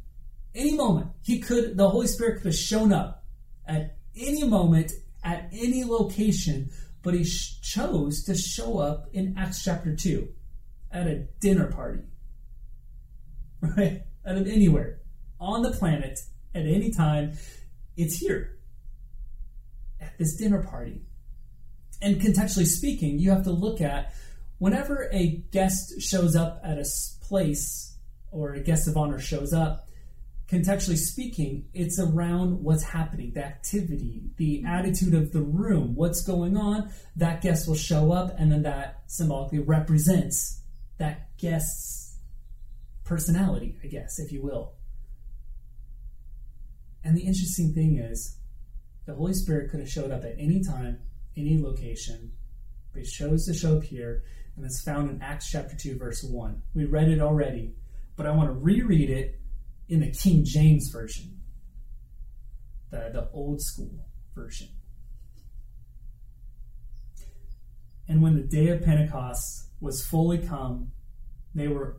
Any 0.54 0.76
moment, 0.76 1.12
he 1.22 1.40
could 1.40 1.78
the 1.78 1.90
Holy 1.90 2.08
Spirit 2.08 2.42
could 2.42 2.48
have 2.48 2.56
shown 2.56 2.92
up 2.92 3.24
at 3.66 3.96
any 4.18 4.44
moment 4.44 4.92
at 5.24 5.48
any 5.54 5.86
location, 5.86 6.72
but 7.04 7.14
he 7.14 7.24
sh- 7.24 7.62
chose 7.62 8.26
to 8.26 8.36
show 8.36 8.80
up 8.80 9.08
in 9.14 9.38
Acts 9.38 9.64
chapter 9.64 9.96
2 9.96 10.28
at 10.92 11.08
a 11.08 11.20
dinner 11.40 11.72
party. 11.72 12.04
Right? 13.62 14.04
Out 14.30 14.38
of 14.38 14.48
anywhere 14.48 15.00
on 15.40 15.64
the 15.64 15.72
planet 15.72 16.20
at 16.54 16.68
any 16.68 16.92
time 16.92 17.34
it's 17.98 18.18
here 18.18 18.60
at 20.00 20.18
this 20.20 20.36
dinner 20.36 20.62
party. 20.62 21.02
And 22.00 22.22
contextually 22.22 22.68
speaking, 22.68 23.18
you 23.18 23.32
have 23.32 23.44
to 23.46 23.52
look 23.52 23.82
at 23.82 24.14
whenever 24.60 25.10
a 25.12 25.44
guest 25.52 26.00
shows 26.00 26.36
up 26.36 26.62
at 26.64 26.78
a 26.78 26.86
place 27.22 27.98
or 28.32 28.54
a 28.54 28.60
guest 28.60 28.88
of 28.88 28.96
honor 28.96 29.20
shows 29.20 29.52
up, 29.52 29.88
contextually 30.48 30.98
speaking, 30.98 31.66
it's 31.74 32.00
around 32.00 32.64
what's 32.64 32.84
happening, 32.84 33.32
the 33.34 33.44
activity, 33.44 34.22
the 34.38 34.64
attitude 34.64 35.16
of 35.16 35.32
the 35.32 35.42
room, 35.42 35.96
what's 35.96 36.22
going 36.22 36.56
on. 36.56 36.92
That 37.16 37.42
guest 37.42 37.68
will 37.68 37.76
show 37.76 38.12
up, 38.12 38.36
and 38.38 38.52
then 38.52 38.62
that 38.62 39.02
symbolically 39.08 39.60
represents 39.60 40.62
that 41.00 41.36
guest's 41.38 41.99
personality, 43.10 43.76
I 43.84 43.88
guess, 43.88 44.20
if 44.20 44.32
you 44.32 44.44
will. 44.44 44.76
And 47.04 47.18
the 47.18 47.22
interesting 47.22 47.74
thing 47.74 47.98
is, 47.98 48.38
the 49.08 49.16
Holy 49.16 49.34
Spirit 49.34 49.72
could 49.72 49.80
have 49.80 49.90
showed 49.90 50.12
up 50.12 50.24
at 50.24 50.36
any 50.38 50.64
time, 50.64 51.00
any 51.36 51.60
location, 51.60 52.32
but 52.94 53.02
he 53.02 53.08
chose 53.08 53.48
to 53.48 53.54
show 53.56 53.78
up 53.78 53.84
here, 53.84 54.24
and 54.56 54.64
it's 54.64 54.84
found 54.84 55.10
in 55.10 55.22
Acts 55.24 55.50
chapter 55.50 55.76
2, 55.76 55.98
verse 55.98 56.24
1. 56.24 56.62
We 56.76 56.86
read 56.86 57.10
it 57.10 57.20
already, 57.20 57.74
but 58.16 58.28
I 58.28 58.32
want 58.32 58.50
to 58.50 58.54
reread 58.54 59.10
it 59.10 59.42
in 59.88 60.02
the 60.02 60.12
King 60.12 60.44
James 60.46 60.90
Version, 60.92 61.40
the, 62.92 63.10
the 63.12 63.30
old 63.34 63.60
school 63.60 64.06
version. 64.36 64.68
And 68.08 68.22
when 68.22 68.36
the 68.36 68.44
day 68.44 68.68
of 68.68 68.84
Pentecost 68.84 69.70
was 69.82 70.06
fully 70.06 70.38
come, 70.38 70.92
they 71.56 71.68
were 71.68 71.98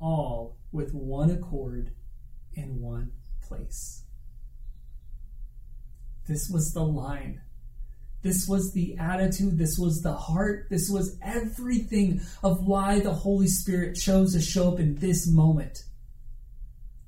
all 0.00 0.56
with 0.72 0.92
one 0.92 1.30
accord 1.30 1.90
in 2.54 2.80
one 2.80 3.12
place. 3.46 4.02
This 6.26 6.50
was 6.50 6.72
the 6.72 6.82
line. 6.82 7.40
This 8.22 8.48
was 8.48 8.72
the 8.72 8.96
attitude. 8.98 9.58
This 9.58 9.78
was 9.78 10.02
the 10.02 10.14
heart. 10.14 10.66
This 10.68 10.90
was 10.90 11.16
everything 11.22 12.20
of 12.42 12.66
why 12.66 12.98
the 12.98 13.14
Holy 13.14 13.46
Spirit 13.46 13.94
chose 13.94 14.32
to 14.32 14.40
show 14.40 14.72
up 14.72 14.80
in 14.80 14.96
this 14.96 15.28
moment. 15.28 15.84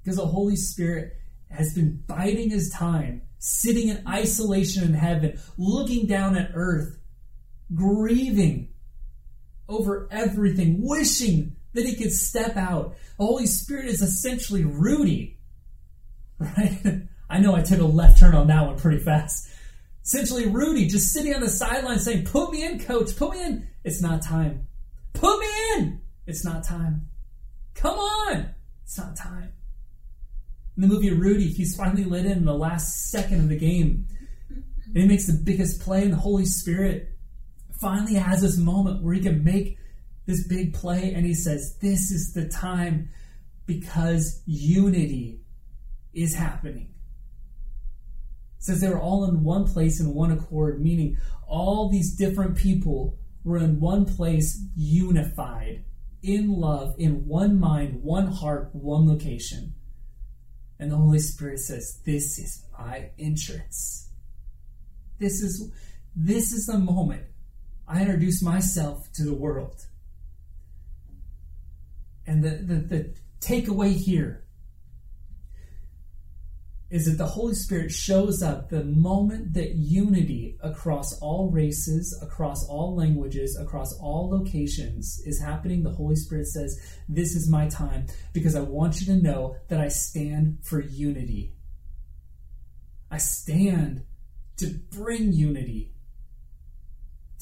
Because 0.01 0.17
the 0.17 0.27
Holy 0.27 0.55
Spirit 0.55 1.17
has 1.51 1.75
been 1.75 2.05
biding 2.07 2.51
his 2.51 2.71
time, 2.71 3.23
sitting 3.39 3.89
in 3.89 4.07
isolation 4.07 4.85
in 4.85 4.95
heaven, 4.95 5.41
looking 5.57 6.07
down 6.07 6.37
at 6.37 6.53
earth, 6.55 6.99
grieving 7.75 8.69
over 9.69 10.09
everything, 10.11 10.77
wishing 10.81 11.57
that 11.79 11.87
he 11.87 11.95
could 11.95 12.13
step 12.13 12.57
out. 12.57 12.97
The 13.19 13.25
Holy 13.25 13.47
Spirit 13.47 13.87
is 13.87 14.03
essentially 14.03 14.65
Rudy, 14.65 15.39
right? 16.39 16.81
I 17.31 17.39
know 17.39 17.55
I 17.55 17.63
took 17.63 17.79
a 17.81 17.85
left 17.85 18.19
turn 18.19 18.35
on 18.35 18.49
that 18.49 18.67
one 18.67 18.79
pretty 18.79 18.99
fast. 18.99 19.49
Essentially, 20.05 20.47
Rudy 20.47 20.89
just 20.89 21.13
sitting 21.13 21.35
on 21.35 21.41
the 21.41 21.51
sideline 21.51 21.99
saying, 21.99 22.25
Put 22.25 22.51
me 22.51 22.65
in, 22.65 22.81
coach, 22.81 23.15
put 23.17 23.33
me 23.33 23.45
in. 23.45 23.69
It's 23.85 24.01
not 24.01 24.23
time. 24.23 24.67
Put 25.13 25.39
me 25.39 25.47
in. 25.77 26.01
It's 26.27 26.45
not 26.45 26.65
time. 26.65 27.09
Come 27.75 27.99
on. 27.99 28.51
It's 28.85 28.99
not 28.99 29.17
time. 29.17 29.53
In 30.77 30.83
the 30.83 30.89
movie 30.89 31.13
Rudy, 31.13 31.49
he's 31.49 31.77
finally 31.77 32.05
let 32.05 32.25
in, 32.25 32.39
in 32.39 32.45
the 32.45 32.55
last 32.55 33.11
second 33.11 33.41
of 33.41 33.49
the 33.49 33.59
game. 33.59 34.07
And 34.49 34.97
he 34.97 35.07
makes 35.07 35.27
the 35.27 35.33
biggest 35.45 35.81
play, 35.81 36.03
and 36.03 36.13
the 36.13 36.19
Holy 36.19 36.47
Spirit 36.47 37.13
finally 37.81 38.15
has 38.15 38.43
this 38.43 38.57
moment 38.57 39.03
where 39.03 39.15
he 39.15 39.21
can 39.21 39.45
make 39.45 39.78
this 40.29 40.47
big 40.47 40.75
play, 40.75 41.13
and 41.13 41.27
he 41.27 41.35
says, 41.35 41.77
This 41.81 42.13
is 42.13 42.33
the 42.33 42.49
time 42.49 43.11
because 43.67 44.41
unity 44.47 45.41
is 46.15 46.37
happening 46.37 46.95
says 48.59 48.81
they 48.81 48.89
were 48.89 49.01
all 49.01 49.25
in 49.25 49.43
one 49.43 49.67
place 49.67 50.01
in 50.01 50.15
one 50.15 50.31
accord, 50.31 50.81
meaning 50.81 51.17
all 51.47 51.89
these 51.89 52.15
different 52.15 52.57
people 52.57 53.19
were 53.45 53.59
in 53.59 53.81
one 53.81 54.05
place, 54.05 54.63
unified, 54.77 55.85
in 56.23 56.53
love, 56.53 56.95
in 56.99 57.27
one 57.27 57.59
mind, 57.59 58.03
one 58.03 58.27
heart, 58.27 58.71
one 58.73 59.09
location. 59.09 59.73
And 60.79 60.91
the 60.91 60.97
Holy 60.97 61.19
Spirit 61.19 61.61
says, 61.61 62.01
This 62.05 62.39
is 62.39 62.65
my 62.79 63.11
entrance. 63.19 64.11
This 65.19 65.41
is 65.41 65.73
this 66.15 66.53
is 66.53 66.67
the 66.67 66.79
moment 66.79 67.23
I 67.87 68.03
introduce 68.03 68.43
myself 68.43 69.11
to 69.15 69.25
the 69.25 69.35
world. 69.35 69.87
And 72.29 72.45
the, 72.45 72.51
the, 72.51 72.75
the 72.75 73.15
takeaway 73.41 73.97
here 73.97 74.45
is 76.91 77.07
that 77.07 77.17
the 77.17 77.27
Holy 77.27 77.55
Spirit 77.55 77.91
shows 77.91 78.43
up 78.43 78.69
the 78.69 78.85
moment 78.85 79.55
that 79.55 79.77
unity 79.77 80.59
across 80.63 81.19
all 81.21 81.51
races, 81.51 82.19
across 82.23 82.67
all 82.67 82.95
languages, 82.95 83.59
across 83.59 83.95
all 83.99 84.29
locations 84.29 85.23
is 85.25 85.41
happening. 85.41 85.83
The 85.83 85.91
Holy 85.91 86.17
Spirit 86.17 86.49
says, 86.49 86.79
This 87.09 87.35
is 87.35 87.49
my 87.49 87.67
time 87.69 88.07
because 88.35 88.55
I 88.55 88.61
want 88.61 89.01
you 89.01 89.07
to 89.07 89.23
know 89.23 89.57
that 89.69 89.81
I 89.81 89.89
stand 89.89 90.59
for 90.63 90.83
unity. 90.83 91.55
I 93.11 93.17
stand 93.17 94.05
to 94.59 94.67
bring 94.91 95.33
unity. 95.33 95.95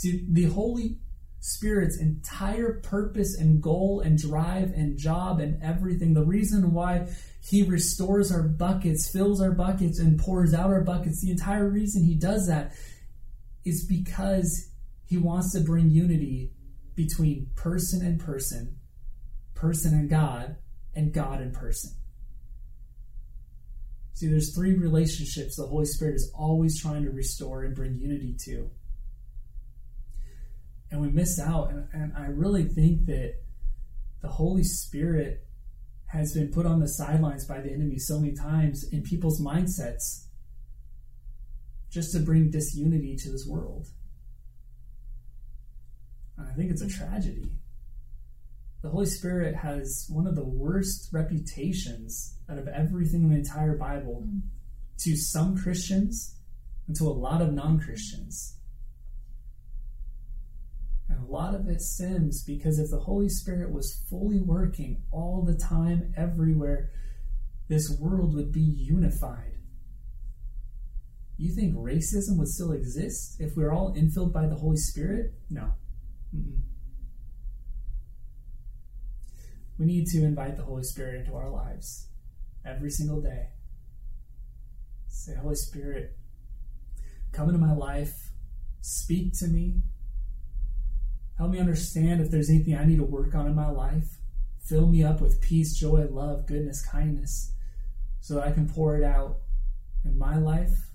To 0.02 0.24
the 0.28 0.44
Holy 0.44 0.98
Spirit's 1.46 2.00
entire 2.00 2.80
purpose 2.80 3.36
and 3.38 3.62
goal 3.62 4.00
and 4.00 4.18
drive 4.18 4.72
and 4.72 4.98
job 4.98 5.38
and 5.38 5.62
everything, 5.62 6.12
the 6.12 6.24
reason 6.24 6.72
why 6.72 7.06
he 7.46 7.62
restores 7.62 8.32
our 8.32 8.42
buckets, 8.42 9.08
fills 9.08 9.40
our 9.40 9.52
buckets, 9.52 10.00
and 10.00 10.18
pours 10.18 10.52
out 10.52 10.66
our 10.66 10.82
buckets. 10.82 11.20
The 11.20 11.30
entire 11.30 11.68
reason 11.68 12.02
He 12.02 12.16
does 12.16 12.48
that 12.48 12.72
is 13.64 13.86
because 13.86 14.68
He 15.04 15.16
wants 15.16 15.52
to 15.52 15.60
bring 15.60 15.88
unity 15.90 16.50
between 16.96 17.50
person 17.54 18.04
and 18.04 18.18
person, 18.18 18.78
person 19.54 19.94
and 19.94 20.10
God, 20.10 20.56
and 20.92 21.12
God 21.12 21.40
and 21.40 21.52
person. 21.52 21.92
See, 24.14 24.26
there's 24.26 24.52
three 24.52 24.74
relationships 24.74 25.54
the 25.56 25.66
Holy 25.66 25.84
Spirit 25.84 26.16
is 26.16 26.32
always 26.34 26.80
trying 26.80 27.04
to 27.04 27.10
restore 27.10 27.62
and 27.62 27.76
bring 27.76 27.96
unity 27.96 28.34
to. 28.46 28.70
And 30.90 31.00
we 31.00 31.08
miss 31.08 31.40
out. 31.40 31.70
And, 31.70 31.88
and 31.92 32.12
I 32.16 32.26
really 32.26 32.64
think 32.64 33.06
that 33.06 33.34
the 34.22 34.28
Holy 34.28 34.64
Spirit 34.64 35.46
has 36.06 36.32
been 36.32 36.52
put 36.52 36.66
on 36.66 36.80
the 36.80 36.88
sidelines 36.88 37.44
by 37.44 37.60
the 37.60 37.72
enemy 37.72 37.98
so 37.98 38.20
many 38.20 38.34
times 38.34 38.84
in 38.92 39.02
people's 39.02 39.40
mindsets 39.40 40.26
just 41.90 42.12
to 42.12 42.20
bring 42.20 42.50
disunity 42.50 43.16
to 43.16 43.30
this 43.30 43.46
world. 43.46 43.88
And 46.36 46.48
I 46.48 46.52
think 46.52 46.70
it's 46.70 46.82
a 46.82 46.88
tragedy. 46.88 47.50
The 48.82 48.90
Holy 48.90 49.06
Spirit 49.06 49.54
has 49.56 50.06
one 50.10 50.26
of 50.26 50.36
the 50.36 50.44
worst 50.44 51.08
reputations 51.12 52.36
out 52.50 52.58
of 52.58 52.68
everything 52.68 53.22
in 53.22 53.30
the 53.30 53.36
entire 53.36 53.76
Bible 53.76 54.24
mm. 54.26 54.42
to 54.98 55.16
some 55.16 55.56
Christians 55.56 56.36
and 56.86 56.94
to 56.96 57.04
a 57.04 57.10
lot 57.10 57.42
of 57.42 57.52
non 57.52 57.80
Christians. 57.80 58.55
And 61.16 61.28
a 61.28 61.32
lot 61.32 61.54
of 61.54 61.68
it 61.68 61.80
stems 61.80 62.42
because 62.42 62.78
if 62.78 62.90
the 62.90 63.00
Holy 63.00 63.28
Spirit 63.28 63.72
was 63.72 64.04
fully 64.10 64.40
working 64.40 65.02
all 65.10 65.42
the 65.42 65.54
time, 65.54 66.12
everywhere, 66.16 66.90
this 67.68 67.90
world 67.98 68.34
would 68.34 68.52
be 68.52 68.60
unified. 68.60 69.54
You 71.38 71.54
think 71.54 71.74
racism 71.74 72.36
would 72.38 72.48
still 72.48 72.72
exist 72.72 73.36
if 73.40 73.56
we 73.56 73.64
are 73.64 73.72
all 73.72 73.94
infilled 73.94 74.32
by 74.32 74.46
the 74.46 74.54
Holy 74.54 74.76
Spirit? 74.76 75.32
No. 75.50 75.72
Mm-mm. 76.34 76.60
We 79.78 79.86
need 79.86 80.06
to 80.08 80.24
invite 80.24 80.56
the 80.56 80.64
Holy 80.64 80.82
Spirit 80.82 81.20
into 81.20 81.34
our 81.34 81.50
lives 81.50 82.08
every 82.64 82.90
single 82.90 83.20
day. 83.20 83.48
Say, 85.08 85.34
Holy 85.34 85.54
Spirit, 85.54 86.16
come 87.32 87.48
into 87.48 87.60
my 87.60 87.74
life, 87.74 88.30
speak 88.80 89.32
to 89.38 89.46
me, 89.46 89.82
Help 91.38 91.50
me 91.50 91.58
understand 91.58 92.20
if 92.20 92.30
there's 92.30 92.48
anything 92.48 92.74
I 92.74 92.84
need 92.84 92.96
to 92.96 93.04
work 93.04 93.34
on 93.34 93.46
in 93.46 93.54
my 93.54 93.70
life. 93.70 94.18
Fill 94.64 94.86
me 94.86 95.02
up 95.04 95.20
with 95.20 95.40
peace, 95.40 95.76
joy, 95.76 96.06
love, 96.10 96.46
goodness, 96.46 96.84
kindness, 96.84 97.52
so 98.20 98.34
that 98.34 98.46
I 98.48 98.52
can 98.52 98.68
pour 98.68 98.96
it 98.96 99.04
out 99.04 99.38
in 100.04 100.18
my 100.18 100.38
life, 100.38 100.88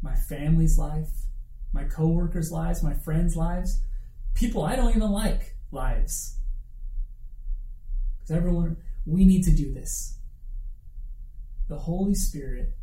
my 0.00 0.14
family's 0.14 0.78
life, 0.78 1.10
my 1.72 1.84
coworkers' 1.84 2.52
lives, 2.52 2.82
my 2.82 2.94
friends' 2.94 3.36
lives, 3.36 3.80
people 4.34 4.62
I 4.62 4.76
don't 4.76 4.94
even 4.96 5.10
like 5.10 5.56
lives. 5.72 6.38
Because 8.20 8.36
everyone, 8.36 8.76
we 9.04 9.24
need 9.24 9.42
to 9.44 9.50
do 9.50 9.74
this. 9.74 10.18
The 11.68 11.78
Holy 11.78 12.14
Spirit 12.14 12.74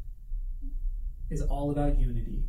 is 1.30 1.42
all 1.42 1.72
about 1.72 1.98
unity. 1.98 2.44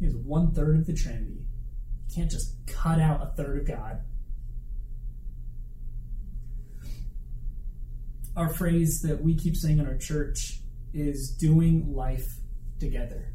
Is 0.00 0.14
one 0.14 0.52
third 0.52 0.76
of 0.76 0.86
the 0.86 0.92
Trinity. 0.92 1.46
You 2.08 2.14
can't 2.14 2.30
just 2.30 2.54
cut 2.66 3.00
out 3.00 3.22
a 3.22 3.26
third 3.34 3.60
of 3.60 3.66
God. 3.66 4.00
Our 8.36 8.52
phrase 8.52 9.00
that 9.02 9.22
we 9.22 9.34
keep 9.34 9.56
saying 9.56 9.78
in 9.78 9.86
our 9.86 9.96
church 9.96 10.60
is 10.92 11.30
doing 11.30 11.94
life 11.94 12.26
together. 12.78 13.32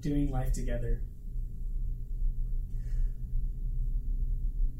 Doing 0.00 0.32
life 0.32 0.52
together. 0.52 1.02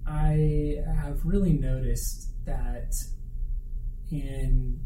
I 0.05 0.77
have 0.87 1.25
really 1.25 1.53
noticed 1.53 2.31
that 2.45 2.93
in 4.11 4.81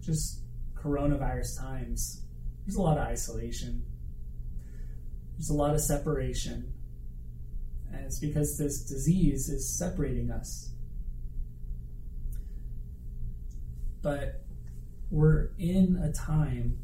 just 0.00 0.42
coronavirus 0.74 1.60
times, 1.60 2.22
there's 2.66 2.76
a 2.76 2.82
lot 2.82 2.98
of 2.98 3.06
isolation. 3.06 3.84
There's 5.36 5.50
a 5.50 5.54
lot 5.54 5.74
of 5.74 5.80
separation. 5.80 6.72
And 7.92 8.04
it's 8.04 8.18
because 8.18 8.56
this 8.56 8.84
disease 8.84 9.48
is 9.48 9.76
separating 9.76 10.30
us. 10.30 10.70
But 14.00 14.42
we're 15.10 15.50
in 15.58 15.96
a 16.02 16.12
time 16.12 16.78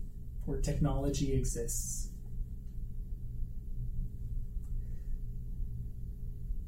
where 0.44 0.60
technology 0.60 1.32
exists. 1.32 2.08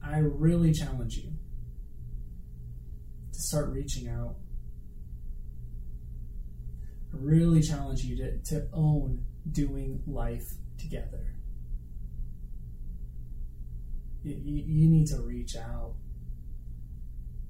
I 0.03 0.18
really 0.18 0.73
challenge 0.73 1.16
you 1.16 1.33
to 3.33 3.38
start 3.38 3.68
reaching 3.70 4.09
out 4.09 4.37
really 7.12 7.62
challenge 7.62 8.03
you 8.03 8.16
to, 8.16 8.38
to 8.38 8.68
own 8.73 9.25
doing 9.51 10.03
life 10.07 10.46
together. 10.79 11.35
You, 14.23 14.35
you, 14.66 14.88
need 14.88 15.07
to 15.09 15.20
reach 15.23 15.57
out. 15.57 15.94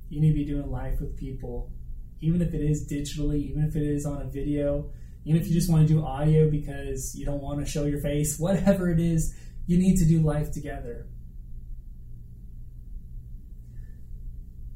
You 0.08 0.20
need 0.20 0.32
to 0.32 0.34
be 0.34 0.44
doing 0.44 0.70
life 0.70 1.00
with 1.00 1.16
people, 1.16 1.72
even 2.20 2.42
if 2.42 2.54
it 2.54 2.60
is 2.60 2.88
digitally, 2.90 3.42
even 3.50 3.64
if 3.64 3.74
it 3.74 3.82
is 3.82 4.06
on 4.06 4.22
a 4.22 4.26
video, 4.26 4.90
even 5.24 5.40
if 5.40 5.48
you 5.48 5.52
just 5.52 5.70
want 5.70 5.86
to 5.86 5.92
do 5.92 6.04
audio 6.04 6.48
because 6.48 7.14
you 7.16 7.26
don't 7.26 7.42
want 7.42 7.58
to 7.58 7.70
show 7.70 7.86
your 7.86 8.00
face, 8.00 8.38
whatever 8.38 8.88
it 8.88 9.00
is, 9.00 9.34
you 9.66 9.78
need 9.78 9.96
to 9.96 10.06
do 10.06 10.20
life 10.20 10.52
together. 10.52 11.08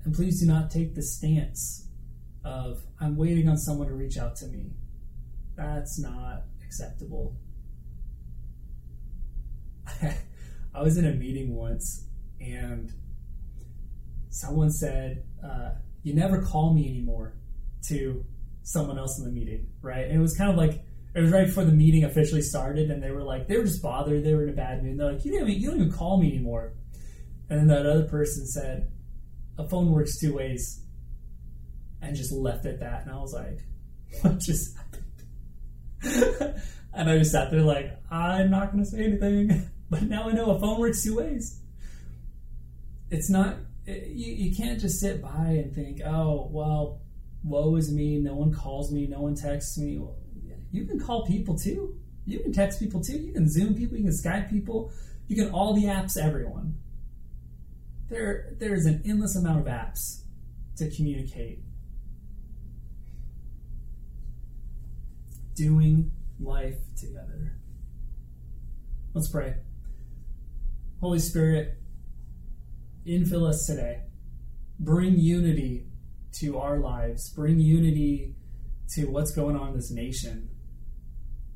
And 0.05 0.15
please 0.15 0.41
do 0.41 0.47
not 0.47 0.71
take 0.71 0.95
the 0.95 1.03
stance 1.03 1.89
of, 2.45 2.83
I'm 3.01 3.17
waiting 3.17 3.49
on 3.49 3.57
someone 3.57 3.89
to 3.89 3.95
reach 3.95 4.19
out 4.19 4.37
to 4.37 4.47
me. 4.47 4.73
That's 5.57 5.99
not 5.99 6.45
acceptable. 6.65 7.37
I 10.75 10.83
was 10.83 10.99
in 10.99 11.07
a 11.07 11.13
meeting 11.13 11.55
once 11.55 12.07
and 12.41 12.93
someone 14.31 14.71
said, 14.71 15.25
uh, 15.45 15.73
You 16.03 16.15
never 16.15 16.43
call 16.43 16.75
me 16.75 16.89
anymore 16.89 17.35
to 17.89 18.25
someone 18.63 18.99
else 18.99 19.19
in 19.19 19.25
the 19.25 19.31
meeting, 19.31 19.67
right? 19.83 20.07
And 20.07 20.17
it 20.17 20.21
was 20.21 20.37
kind 20.37 20.51
of 20.51 20.57
like, 20.57 20.83
it 21.15 21.21
was 21.21 21.31
right 21.31 21.47
before 21.47 21.65
the 21.65 21.73
meeting 21.73 22.05
officially 22.05 22.43
started, 22.43 22.91
and 22.91 23.01
they 23.01 23.13
were 23.13 23.23
like, 23.23 23.47
they 23.47 23.57
were 23.57 23.65
just 23.65 23.83
bothered, 23.83 24.25
they 24.25 24.35
were 24.35 24.43
in 24.43 24.49
a 24.49 24.53
bad 24.53 24.83
mood. 24.83 24.99
They're 24.99 25.13
like, 25.13 25.25
you 25.25 25.33
don't, 25.33 25.49
even, 25.49 25.63
you 25.63 25.71
don't 25.71 25.81
even 25.81 25.93
call 25.93 26.21
me 26.21 26.29
anymore. 26.29 26.73
And 27.49 27.61
then 27.61 27.67
that 27.69 27.87
other 27.87 28.05
person 28.05 28.47
said, 28.47 28.91
a 29.59 29.69
phone 29.69 29.93
works 29.93 30.19
two 30.19 30.35
ways, 30.35 30.84
and 32.07 32.17
just 32.17 32.33
left 32.33 32.67
it 32.67 32.75
at 32.75 32.81
that. 32.81 33.03
And 33.03 33.15
I 33.15 33.21
was 33.21 33.33
like, 33.33 33.61
what 34.23 34.39
just 34.39 34.77
happened? 34.77 35.03
and 36.95 37.11
I 37.11 37.19
just 37.19 37.33
sat 37.33 37.51
there 37.51 37.63
like, 37.63 37.91
I'm 38.11 38.51
not 38.51 38.73
going 38.73 38.85
to 38.85 38.91
say 38.91 39.05
anything. 39.05 39.71
But 39.91 40.05
now 40.05 40.29
I 40.29 40.33
know 40.33 40.51
a 40.51 40.59
phone 40.59 40.81
works 40.81 41.05
two 41.05 41.17
ways. 41.17 41.61
It's 43.11 43.29
not, 43.29 43.59
it, 43.87 44.09
you, 44.09 44.33
you 44.33 44.57
can't 44.57 44.81
just 44.81 44.99
sit 44.99 45.21
by 45.21 45.29
and 45.29 45.75
think, 45.75 46.01
oh, 46.05 46.49
well, 46.51 47.03
woe 47.45 47.77
is 47.77 47.93
me. 47.93 48.19
No 48.19 48.35
one 48.35 48.53
calls 48.53 48.91
me. 48.91 49.07
No 49.07 49.21
one 49.21 49.35
texts 49.37 49.77
me. 49.79 49.99
Well, 49.99 50.17
you 50.73 50.87
can 50.87 50.99
call 50.99 51.27
people 51.27 51.57
too. 51.57 51.97
You 52.25 52.41
can 52.41 52.53
text 52.53 52.81
people 52.81 53.03
too. 53.03 53.19
You 53.19 53.33
can 53.35 53.49
Zoom 53.49 53.75
people. 53.75 53.97
You 53.99 54.05
can 54.05 54.13
Skype 54.13 54.51
people. 54.51 54.91
You 55.29 55.37
can 55.37 55.53
all 55.53 55.75
the 55.75 55.85
apps, 55.85 56.17
everyone. 56.17 56.79
There, 58.09 58.55
there's 58.59 58.87
an 58.87 59.03
endless 59.05 59.37
amount 59.37 59.61
of 59.61 59.67
apps 59.67 60.23
to 60.79 60.91
communicate 60.91 61.61
doing 65.55 66.11
life 66.41 66.79
together. 66.99 67.53
Let's 69.15 69.31
pray. 69.31 69.55
Holy 71.01 71.19
Spirit, 71.19 71.79
infill 73.07 73.49
us 73.49 73.65
today. 73.67 74.01
Bring 74.81 75.19
unity 75.19 75.87
to 76.41 76.59
our 76.59 76.79
lives. 76.79 77.31
Bring 77.31 77.61
unity 77.61 78.35
to 78.95 79.07
what's 79.07 79.33
going 79.33 79.57
on 79.57 79.69
in 79.69 79.75
this 79.75 79.91
nation. 79.91 80.49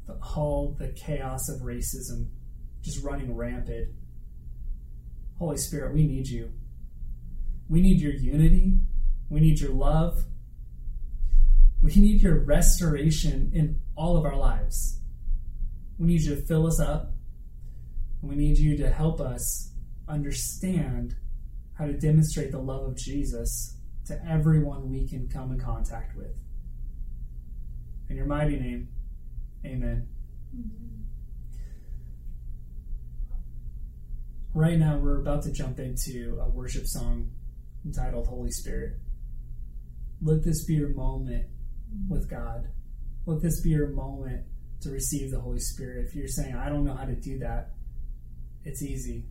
The, 0.06 0.18
all 0.36 0.76
the 0.78 0.88
chaos 0.88 1.48
of 1.48 1.62
racism 1.62 2.28
just 2.82 3.04
running 3.04 3.34
rampant. 3.36 3.88
Holy 5.38 5.56
Spirit, 5.56 5.94
we 5.94 6.06
need 6.06 6.28
you. 6.28 6.50
We 7.68 7.80
need 7.80 8.00
your 8.00 8.12
unity. 8.12 8.78
We 9.28 9.40
need 9.40 9.60
your 9.60 9.72
love. 9.72 10.24
We 11.82 11.94
need 11.94 12.22
your 12.22 12.40
restoration 12.40 13.50
in 13.54 13.80
all 13.96 14.16
of 14.16 14.24
our 14.24 14.36
lives. 14.36 15.00
We 15.98 16.06
need 16.06 16.22
you 16.22 16.34
to 16.34 16.42
fill 16.42 16.66
us 16.66 16.80
up. 16.80 17.12
And 18.20 18.30
we 18.30 18.36
need 18.36 18.58
you 18.58 18.76
to 18.78 18.90
help 18.90 19.20
us 19.20 19.72
understand 20.08 21.14
how 21.74 21.86
to 21.86 21.92
demonstrate 21.92 22.50
the 22.50 22.58
love 22.58 22.84
of 22.84 22.96
Jesus 22.96 23.76
to 24.06 24.20
everyone 24.28 24.90
we 24.90 25.06
can 25.06 25.28
come 25.28 25.52
in 25.52 25.60
contact 25.60 26.16
with. 26.16 26.36
In 28.08 28.16
your 28.16 28.26
mighty 28.26 28.58
name, 28.58 28.88
amen. 29.64 30.08
Mm-hmm. 30.56 30.88
Right 34.54 34.78
now, 34.78 34.96
we're 34.96 35.20
about 35.20 35.42
to 35.42 35.52
jump 35.52 35.78
into 35.78 36.40
a 36.42 36.48
worship 36.48 36.86
song 36.86 37.30
entitled 37.84 38.26
Holy 38.26 38.50
Spirit. 38.50 38.94
Let 40.20 40.42
this 40.42 40.64
be 40.64 40.74
your 40.74 40.88
moment 40.88 41.46
with 42.08 42.28
God. 42.28 42.68
Let 43.26 43.42
this 43.42 43.60
be 43.60 43.70
your 43.70 43.88
moment 43.88 44.44
to 44.80 44.90
receive 44.90 45.30
the 45.30 45.40
Holy 45.40 45.58
Spirit. 45.58 46.06
If 46.06 46.14
you're 46.14 46.28
saying, 46.28 46.54
I 46.54 46.68
don't 46.68 46.84
know 46.84 46.94
how 46.94 47.04
to 47.04 47.14
do 47.14 47.38
that, 47.40 47.70
it's 48.64 48.82
easy. 48.82 49.24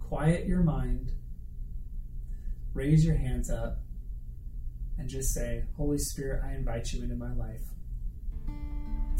Quiet 0.00 0.46
your 0.46 0.62
mind, 0.62 1.12
raise 2.74 3.04
your 3.04 3.16
hands 3.16 3.50
up, 3.50 3.78
and 4.98 5.08
just 5.08 5.32
say, 5.34 5.64
Holy 5.76 5.98
Spirit, 5.98 6.42
I 6.44 6.54
invite 6.54 6.92
you 6.92 7.02
into 7.02 7.16
my 7.16 7.32
life. 7.34 7.62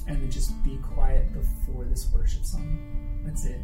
And 0.07 0.23
then 0.23 0.31
just 0.31 0.63
be 0.63 0.77
quiet 0.79 1.33
before 1.33 1.85
this 1.85 2.11
worship 2.13 2.45
song. 2.45 3.23
That's 3.25 3.47
it. 3.47 3.61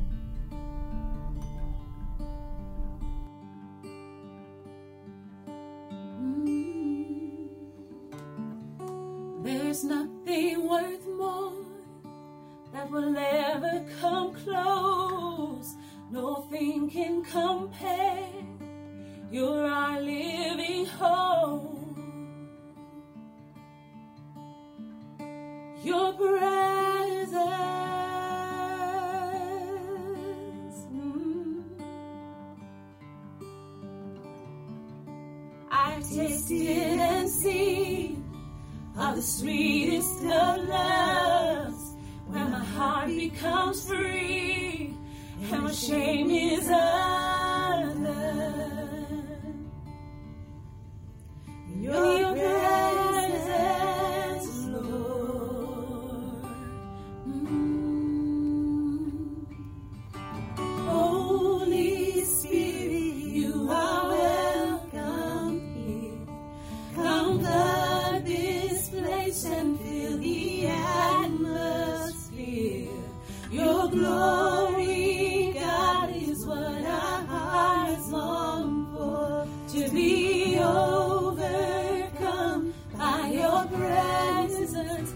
Will 12.91 13.17
ever 13.17 13.85
come 14.01 14.35
close. 14.35 15.77
Nothing 16.11 16.91
can 16.91 17.23
compare. 17.25 18.27
You're 19.31 19.65
our 19.65 20.01
living 20.01 20.87
hope. 20.87 21.77
Your 25.85 26.13
presence. 26.15 27.41
Mm. 30.93 31.63
I've 35.71 36.11
tasted 36.11 36.99
and 36.99 37.29
seen 37.29 38.25
are 38.99 39.15
the 39.15 39.23
sweetest 39.23 40.25
of 40.25 40.69
loves 40.69 41.10
shame 45.81 46.31
is 46.31 46.67
undone. 46.67 46.90
To 79.81 79.89
be 79.89 80.59
overcome 80.59 81.41
by 82.99 83.29
your 83.33 83.65
presence. 83.65 85.15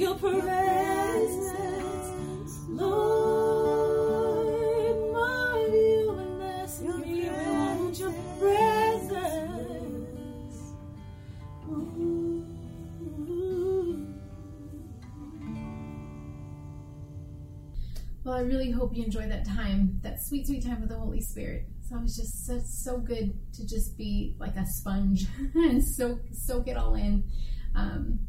your 0.00 0.14
presence, 0.14 1.52
Lord, 2.70 4.06
my 5.12 5.68
humanness, 5.70 6.80
me 6.80 7.28
around 7.28 7.98
your 7.98 8.14
presence. 8.38 9.20
Well, 18.24 18.34
I 18.34 18.40
really 18.40 18.70
hope 18.70 18.96
you 18.96 19.04
enjoyed 19.04 19.30
that 19.30 19.46
time, 19.46 20.00
that 20.02 20.22
sweet, 20.22 20.46
sweet 20.46 20.64
time 20.64 20.80
with 20.80 20.88
the 20.88 20.96
Holy 20.96 21.20
Spirit. 21.20 21.66
So 21.86 21.96
it 21.96 22.02
was 22.02 22.16
just 22.16 22.46
so, 22.46 22.58
so 22.64 22.96
good 22.96 23.34
to 23.52 23.66
just 23.66 23.98
be 23.98 24.34
like 24.38 24.56
a 24.56 24.64
sponge 24.64 25.26
and 25.54 25.84
soak, 25.84 26.20
soak 26.32 26.68
it 26.68 26.78
all 26.78 26.94
in. 26.94 27.22
Um, 27.74 28.20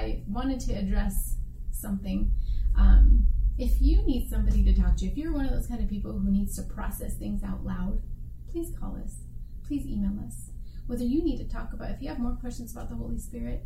I, 0.00 0.22
wanted 0.26 0.60
to 0.60 0.72
address 0.74 1.36
something. 1.70 2.32
Um, 2.76 3.26
if 3.58 3.80
you 3.80 4.02
need 4.06 4.30
somebody 4.30 4.64
to 4.64 4.74
talk 4.74 4.96
to, 4.96 5.06
if 5.06 5.16
you're 5.16 5.32
one 5.32 5.44
of 5.44 5.52
those 5.52 5.66
kind 5.66 5.82
of 5.82 5.88
people 5.88 6.12
who 6.12 6.30
needs 6.30 6.56
to 6.56 6.62
process 6.62 7.14
things 7.14 7.42
out 7.44 7.64
loud, 7.64 8.00
please 8.50 8.72
call 8.78 8.96
us. 8.96 9.16
Please 9.66 9.86
email 9.86 10.18
us. 10.26 10.50
Whether 10.86 11.04
you 11.04 11.22
need 11.22 11.36
to 11.38 11.44
talk 11.44 11.72
about, 11.72 11.90
if 11.90 12.00
you 12.00 12.08
have 12.08 12.18
more 12.18 12.36
questions 12.40 12.72
about 12.72 12.88
the 12.88 12.96
Holy 12.96 13.18
Spirit, 13.18 13.64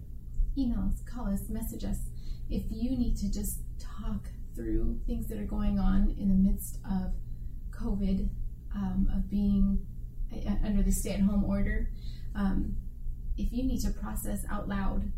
email 0.59 0.81
us, 0.81 1.01
call 1.07 1.33
us, 1.33 1.49
message 1.49 1.85
us. 1.85 1.99
If 2.51 2.65
you 2.71 2.91
need 2.91 3.17
to 3.19 3.33
just 3.33 3.61
talk 3.79 4.29
through 4.55 5.01
things 5.07 5.29
that 5.29 5.39
are 5.39 5.47
going 5.47 5.79
on 5.79 6.15
in 6.19 6.29
the 6.29 6.35
midst 6.35 6.81
of 6.85 7.13
COVID, 7.71 8.29
um, 8.75 9.09
of 9.15 9.31
being 9.31 9.87
uh, 10.33 10.67
under 10.67 10.83
the 10.83 10.93
stay 10.93 11.13
at 11.13 11.21
home 11.21 11.45
order, 11.45 11.91
um, 12.35 12.77
if 13.39 13.53
you 13.53 13.63
need 13.63 13.81
to 13.81 13.91
process 13.91 14.45
out 14.51 14.69
loud 14.69 15.11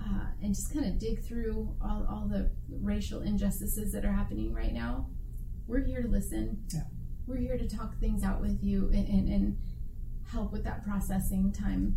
uh, 0.00 0.26
and 0.42 0.54
just 0.54 0.72
kind 0.72 0.86
of 0.86 0.98
dig 0.98 1.22
through 1.22 1.74
all, 1.82 2.06
all 2.08 2.28
the 2.28 2.50
racial 2.80 3.22
injustices 3.22 3.92
that 3.92 4.04
are 4.04 4.12
happening 4.12 4.52
right 4.52 4.72
now, 4.72 5.06
we're 5.66 5.84
here 5.84 6.02
to 6.02 6.08
listen. 6.08 6.62
Yeah. 6.72 6.82
We're 7.26 7.38
here 7.38 7.58
to 7.58 7.68
talk 7.68 7.98
things 7.98 8.22
out 8.22 8.40
with 8.40 8.62
you 8.62 8.88
and, 8.92 9.08
and, 9.08 9.28
and 9.28 9.58
help 10.30 10.52
with 10.52 10.64
that 10.64 10.84
processing 10.84 11.52
time. 11.52 11.96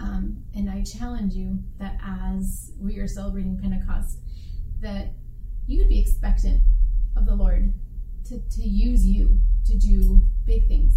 Um, 0.00 0.44
and 0.54 0.68
I 0.68 0.82
challenge 0.82 1.34
you 1.34 1.58
that 1.78 1.96
as 2.04 2.72
we 2.78 2.98
are 2.98 3.08
celebrating 3.08 3.58
Pentecost, 3.58 4.18
that 4.80 5.12
you 5.66 5.78
would 5.78 5.88
be 5.88 6.00
expectant 6.00 6.62
of 7.16 7.26
the 7.26 7.34
Lord 7.34 7.72
to, 8.28 8.38
to 8.38 8.62
use 8.62 9.06
you 9.06 9.38
to 9.66 9.76
do 9.76 10.20
big 10.44 10.68
things. 10.68 10.94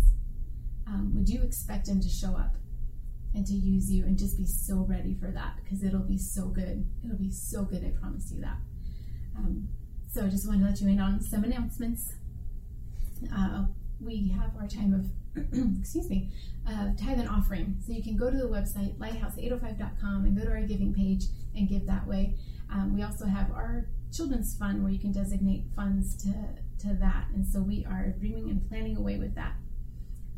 Um, 0.88 1.14
would 1.16 1.30
you 1.30 1.43
expect 1.43 1.88
Him 1.88 2.01
to 2.01 2.10
show 2.10 2.36
up 2.36 2.55
and 3.34 3.45
to 3.45 3.53
use 3.53 3.91
you 3.91 4.05
and 4.05 4.17
just 4.17 4.38
be 4.38 4.45
so 4.45 4.86
ready 4.88 5.15
for 5.19 5.32
that? 5.32 5.57
Because 5.63 5.84
it'll 5.84 5.99
be 5.99 6.17
so 6.17 6.47
good. 6.47 6.86
It'll 7.03 7.17
be 7.17 7.32
so 7.32 7.63
good, 7.63 7.84
I 7.84 7.89
promise 7.99 8.32
you 8.34 8.41
that. 8.41 8.57
Um, 9.38 9.69
so 10.11 10.25
I 10.25 10.30
just 10.30 10.47
wanted 10.47 10.61
to 10.61 10.65
let 10.65 10.82
you 10.82 10.89
in 10.89 10.99
on 10.99 11.21
some 11.21 11.43
announcements. 11.43 12.13
Uh, 13.36 13.65
we 14.01 14.30
have 14.30 14.55
our 14.59 14.67
time 14.67 14.93
of, 14.93 15.43
excuse 15.80 16.09
me, 16.09 16.32
uh, 16.67 16.89
tithe 16.97 17.19
and 17.19 17.30
offering. 17.30 17.77
So 17.86 17.93
you 17.93 18.01
can 18.01 18.17
go 18.17 18.32
to 18.32 18.38
the 18.38 18.47
website, 18.47 18.97
lighthouse805.com, 18.97 20.25
and 20.25 20.38
go 20.38 20.45
to 20.45 20.51
our 20.51 20.61
giving 20.61 20.93
page 20.93 21.25
and 21.55 21.67
give 21.67 21.86
that 21.88 22.07
way. 22.07 22.36
Um, 22.71 22.95
we 22.95 23.03
also 23.03 23.25
have 23.25 23.51
our 23.51 23.88
children's 24.11 24.55
fund 24.55 24.84
where 24.84 24.91
you 24.91 24.99
can 24.99 25.11
designate 25.11 25.65
funds 25.75 26.15
to, 26.23 26.34
to 26.88 26.93
that. 26.95 27.27
And 27.34 27.45
so 27.45 27.61
we 27.61 27.86
are 27.86 28.13
dreaming 28.19 28.49
and 28.49 28.67
planning 28.67 28.97
away 28.97 29.17
with 29.17 29.36
that. 29.36 29.53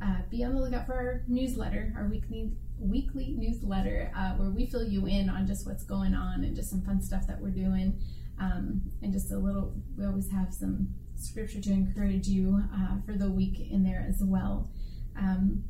Uh, 0.01 0.17
be 0.29 0.43
on 0.43 0.55
the 0.55 0.61
lookout 0.61 0.87
for 0.87 0.93
our 0.93 1.23
newsletter, 1.27 1.93
our 1.95 2.07
weekly 2.07 2.51
weekly 2.81 3.35
newsletter, 3.37 4.11
uh, 4.15 4.31
where 4.31 4.49
we 4.49 4.65
fill 4.65 4.83
you 4.83 5.05
in 5.05 5.29
on 5.29 5.47
just 5.47 5.65
what's 5.65 5.83
going 5.83 6.13
on 6.13 6.43
and 6.43 6.55
just 6.55 6.69
some 6.69 6.81
fun 6.81 7.01
stuff 7.01 7.27
that 7.27 7.39
we're 7.39 7.49
doing, 7.49 7.99
um, 8.39 8.81
and 9.01 9.13
just 9.13 9.31
a 9.31 9.37
little. 9.37 9.73
We 9.97 10.05
always 10.05 10.31
have 10.31 10.53
some 10.53 10.89
scripture 11.15 11.61
to 11.61 11.71
encourage 11.71 12.27
you 12.27 12.63
uh, 12.73 12.97
for 13.05 13.13
the 13.13 13.29
week 13.29 13.71
in 13.71 13.83
there 13.83 14.05
as 14.07 14.21
well. 14.23 14.69
Um, 15.17 15.63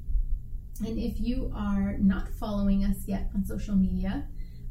and 0.86 0.97
if 0.97 1.20
you 1.20 1.53
are 1.55 1.97
not 1.99 2.30
following 2.39 2.84
us 2.84 2.97
yet 3.05 3.30
on 3.36 3.45
social 3.45 3.76
media, 3.76 4.26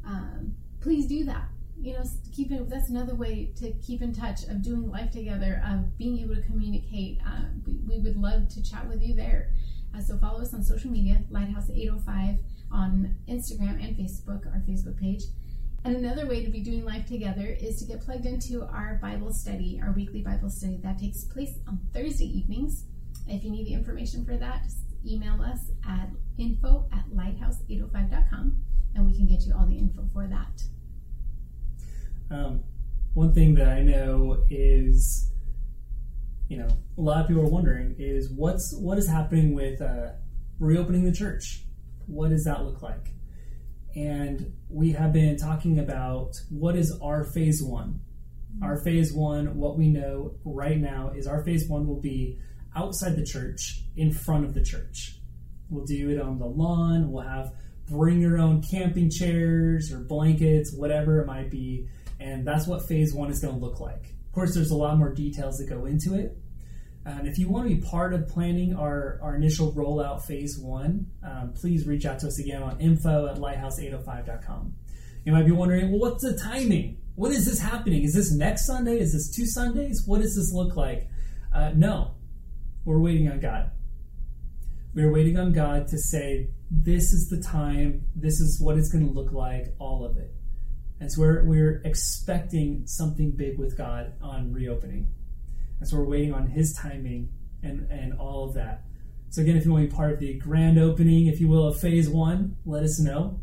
um, 0.05 0.55
please 0.81 1.05
do 1.05 1.23
that 1.25 1.47
you 1.81 1.93
know, 1.93 2.03
keep 2.31 2.51
in, 2.51 2.69
that's 2.69 2.89
another 2.89 3.15
way 3.15 3.51
to 3.57 3.71
keep 3.73 4.01
in 4.01 4.13
touch 4.13 4.43
of 4.43 4.61
doing 4.61 4.89
life 4.89 5.11
together, 5.11 5.63
of 5.67 5.97
being 5.97 6.19
able 6.19 6.35
to 6.35 6.41
communicate. 6.43 7.19
Uh, 7.25 7.45
we, 7.65 7.73
we, 7.87 7.99
would 7.99 8.17
love 8.17 8.47
to 8.49 8.61
chat 8.61 8.87
with 8.87 9.01
you 9.01 9.15
there. 9.15 9.49
Uh, 9.95 10.01
so 10.01 10.17
follow 10.17 10.41
us 10.41 10.53
on 10.53 10.63
social 10.63 10.89
media, 10.89 11.21
Lighthouse 11.29 11.69
805 11.69 12.37
on 12.71 13.15
Instagram 13.27 13.83
and 13.83 13.95
Facebook, 13.95 14.45
our 14.47 14.61
Facebook 14.67 14.99
page. 14.99 15.23
And 15.83 15.95
another 15.95 16.27
way 16.27 16.45
to 16.45 16.51
be 16.51 16.61
doing 16.61 16.85
life 16.85 17.07
together 17.07 17.57
is 17.59 17.79
to 17.79 17.85
get 17.85 18.01
plugged 18.01 18.25
into 18.25 18.63
our 18.63 18.99
Bible 19.01 19.33
study, 19.33 19.81
our 19.83 19.91
weekly 19.91 20.21
Bible 20.21 20.49
study 20.49 20.79
that 20.83 20.99
takes 20.99 21.23
place 21.23 21.53
on 21.67 21.79
Thursday 21.93 22.25
evenings. 22.25 22.85
If 23.27 23.43
you 23.43 23.51
need 23.51 23.65
the 23.65 23.73
information 23.73 24.23
for 24.23 24.37
that, 24.37 24.63
just 24.63 24.77
email 25.05 25.41
us 25.41 25.71
at 25.87 26.09
info 26.37 26.87
at 26.93 27.09
lighthouse805.com 27.09 28.57
and 28.93 29.05
we 29.05 29.15
can 29.15 29.25
get 29.25 29.41
you 29.41 29.53
all 29.57 29.65
the 29.65 29.77
info 29.77 30.07
for 30.13 30.27
that. 30.27 30.63
Um, 32.29 32.63
one 33.13 33.33
thing 33.33 33.55
that 33.55 33.67
I 33.67 33.81
know 33.81 34.45
is, 34.49 35.30
you 36.51 36.57
know, 36.57 36.67
a 36.97 37.01
lot 37.01 37.21
of 37.21 37.27
people 37.29 37.43
are 37.43 37.49
wondering 37.49 37.95
is 37.97 38.29
what's 38.29 38.75
what 38.77 38.97
is 38.97 39.07
happening 39.07 39.55
with 39.55 39.81
uh, 39.81 40.09
reopening 40.59 41.05
the 41.05 41.13
church. 41.13 41.63
What 42.07 42.29
does 42.31 42.43
that 42.43 42.65
look 42.65 42.81
like? 42.81 43.13
And 43.95 44.51
we 44.69 44.91
have 44.91 45.13
been 45.13 45.37
talking 45.37 45.79
about 45.79 46.33
what 46.49 46.75
is 46.75 46.93
our 47.01 47.23
phase 47.23 47.63
one. 47.63 48.01
Our 48.61 48.83
phase 48.83 49.13
one, 49.13 49.55
what 49.55 49.77
we 49.77 49.87
know 49.87 50.35
right 50.43 50.77
now 50.77 51.13
is 51.15 51.25
our 51.25 51.41
phase 51.45 51.69
one 51.69 51.87
will 51.87 52.01
be 52.01 52.37
outside 52.75 53.15
the 53.15 53.25
church, 53.25 53.83
in 53.95 54.11
front 54.11 54.43
of 54.43 54.53
the 54.53 54.61
church. 54.61 55.19
We'll 55.69 55.85
do 55.85 56.09
it 56.09 56.19
on 56.19 56.37
the 56.37 56.47
lawn. 56.47 57.13
We'll 57.13 57.23
have 57.23 57.53
bring 57.87 58.19
your 58.19 58.37
own 58.37 58.61
camping 58.61 59.09
chairs 59.09 59.89
or 59.89 59.99
blankets, 59.99 60.73
whatever 60.75 61.21
it 61.21 61.27
might 61.27 61.49
be 61.49 61.87
and 62.21 62.45
that's 62.45 62.67
what 62.67 62.87
phase 62.87 63.13
one 63.13 63.31
is 63.31 63.39
going 63.39 63.53
to 63.53 63.59
look 63.59 63.79
like. 63.79 64.13
Of 64.31 64.31
course, 64.33 64.53
there's 64.53 64.71
a 64.71 64.75
lot 64.75 64.97
more 64.97 65.13
details 65.13 65.57
that 65.57 65.67
go 65.67 65.85
into 65.85 66.13
it. 66.13 66.37
And 67.05 67.27
if 67.27 67.37
you 67.39 67.49
want 67.49 67.67
to 67.67 67.75
be 67.75 67.81
part 67.81 68.13
of 68.13 68.27
planning 68.27 68.75
our, 68.75 69.19
our 69.23 69.35
initial 69.35 69.73
rollout 69.73 70.23
phase 70.23 70.57
one, 70.59 71.07
um, 71.23 71.53
please 71.55 71.87
reach 71.87 72.05
out 72.05 72.19
to 72.19 72.27
us 72.27 72.39
again 72.39 72.61
on 72.61 72.79
info 72.79 73.27
at 73.27 73.37
lighthouse805.com. 73.37 74.73
You 75.25 75.31
might 75.31 75.45
be 75.45 75.51
wondering, 75.51 75.91
well, 75.91 75.99
what's 75.99 76.23
the 76.23 76.37
timing? 76.37 76.97
What 77.15 77.31
is 77.31 77.45
this 77.45 77.59
happening? 77.59 78.03
Is 78.03 78.13
this 78.13 78.31
next 78.31 78.65
Sunday? 78.65 78.99
Is 78.99 79.13
this 79.13 79.35
two 79.35 79.45
Sundays? 79.45 80.03
What 80.05 80.21
does 80.21 80.35
this 80.35 80.51
look 80.53 80.75
like? 80.75 81.07
Uh, 81.53 81.71
no, 81.75 82.11
we're 82.85 82.99
waiting 82.99 83.29
on 83.29 83.39
God. 83.39 83.71
We're 84.93 85.11
waiting 85.11 85.37
on 85.37 85.53
God 85.53 85.87
to 85.87 85.97
say, 85.97 86.49
this 86.69 87.13
is 87.13 87.29
the 87.29 87.41
time, 87.41 88.05
this 88.15 88.39
is 88.39 88.59
what 88.61 88.77
it's 88.77 88.91
going 88.91 89.07
to 89.07 89.11
look 89.11 89.31
like, 89.31 89.73
all 89.79 90.05
of 90.05 90.17
it. 90.17 90.31
And 90.99 91.11
so 91.11 91.21
we're, 91.21 91.43
we're 91.45 91.81
expecting 91.83 92.83
something 92.85 93.31
big 93.31 93.57
with 93.57 93.77
God 93.77 94.13
on 94.21 94.53
reopening. 94.53 95.07
And 95.81 95.89
so 95.89 95.97
we're 95.97 96.05
waiting 96.05 96.33
on 96.33 96.47
His 96.47 96.73
timing 96.73 97.29
and, 97.63 97.89
and 97.91 98.13
all 98.13 98.45
of 98.45 98.53
that. 98.53 98.83
So, 99.31 99.41
again, 99.41 99.57
if 99.57 99.65
you 99.65 99.71
want 99.71 99.85
to 99.85 99.89
be 99.89 99.95
part 99.95 100.13
of 100.13 100.19
the 100.19 100.35
grand 100.35 100.77
opening, 100.77 101.27
if 101.27 101.39
you 101.41 101.47
will, 101.47 101.67
of 101.67 101.79
phase 101.79 102.09
one, 102.09 102.57
let 102.65 102.83
us 102.83 102.99
know. 102.99 103.39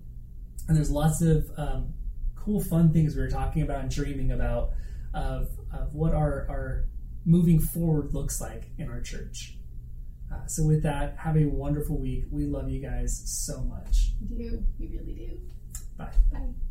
And 0.68 0.76
there's 0.76 0.90
lots 0.90 1.22
of 1.22 1.50
um, 1.56 1.94
cool, 2.36 2.60
fun 2.60 2.92
things 2.92 3.16
we 3.16 3.22
are 3.22 3.30
talking 3.30 3.62
about 3.62 3.80
and 3.80 3.90
dreaming 3.90 4.30
about 4.30 4.70
of, 5.14 5.48
of 5.72 5.94
what 5.94 6.14
our, 6.14 6.46
our 6.48 6.84
moving 7.24 7.58
forward 7.58 8.12
looks 8.14 8.40
like 8.40 8.70
in 8.78 8.88
our 8.88 9.00
church. 9.00 9.56
Uh, 10.32 10.46
so, 10.46 10.64
with 10.64 10.82
that, 10.82 11.16
have 11.16 11.36
a 11.36 11.46
wonderful 11.46 11.98
week. 11.98 12.24
We 12.30 12.44
love 12.44 12.70
you 12.70 12.80
guys 12.80 13.22
so 13.24 13.62
much. 13.62 14.12
We 14.30 14.36
do. 14.36 14.64
We 14.78 14.88
really 14.88 15.14
do. 15.14 15.38
Bye. 15.96 16.12
Bye. 16.30 16.67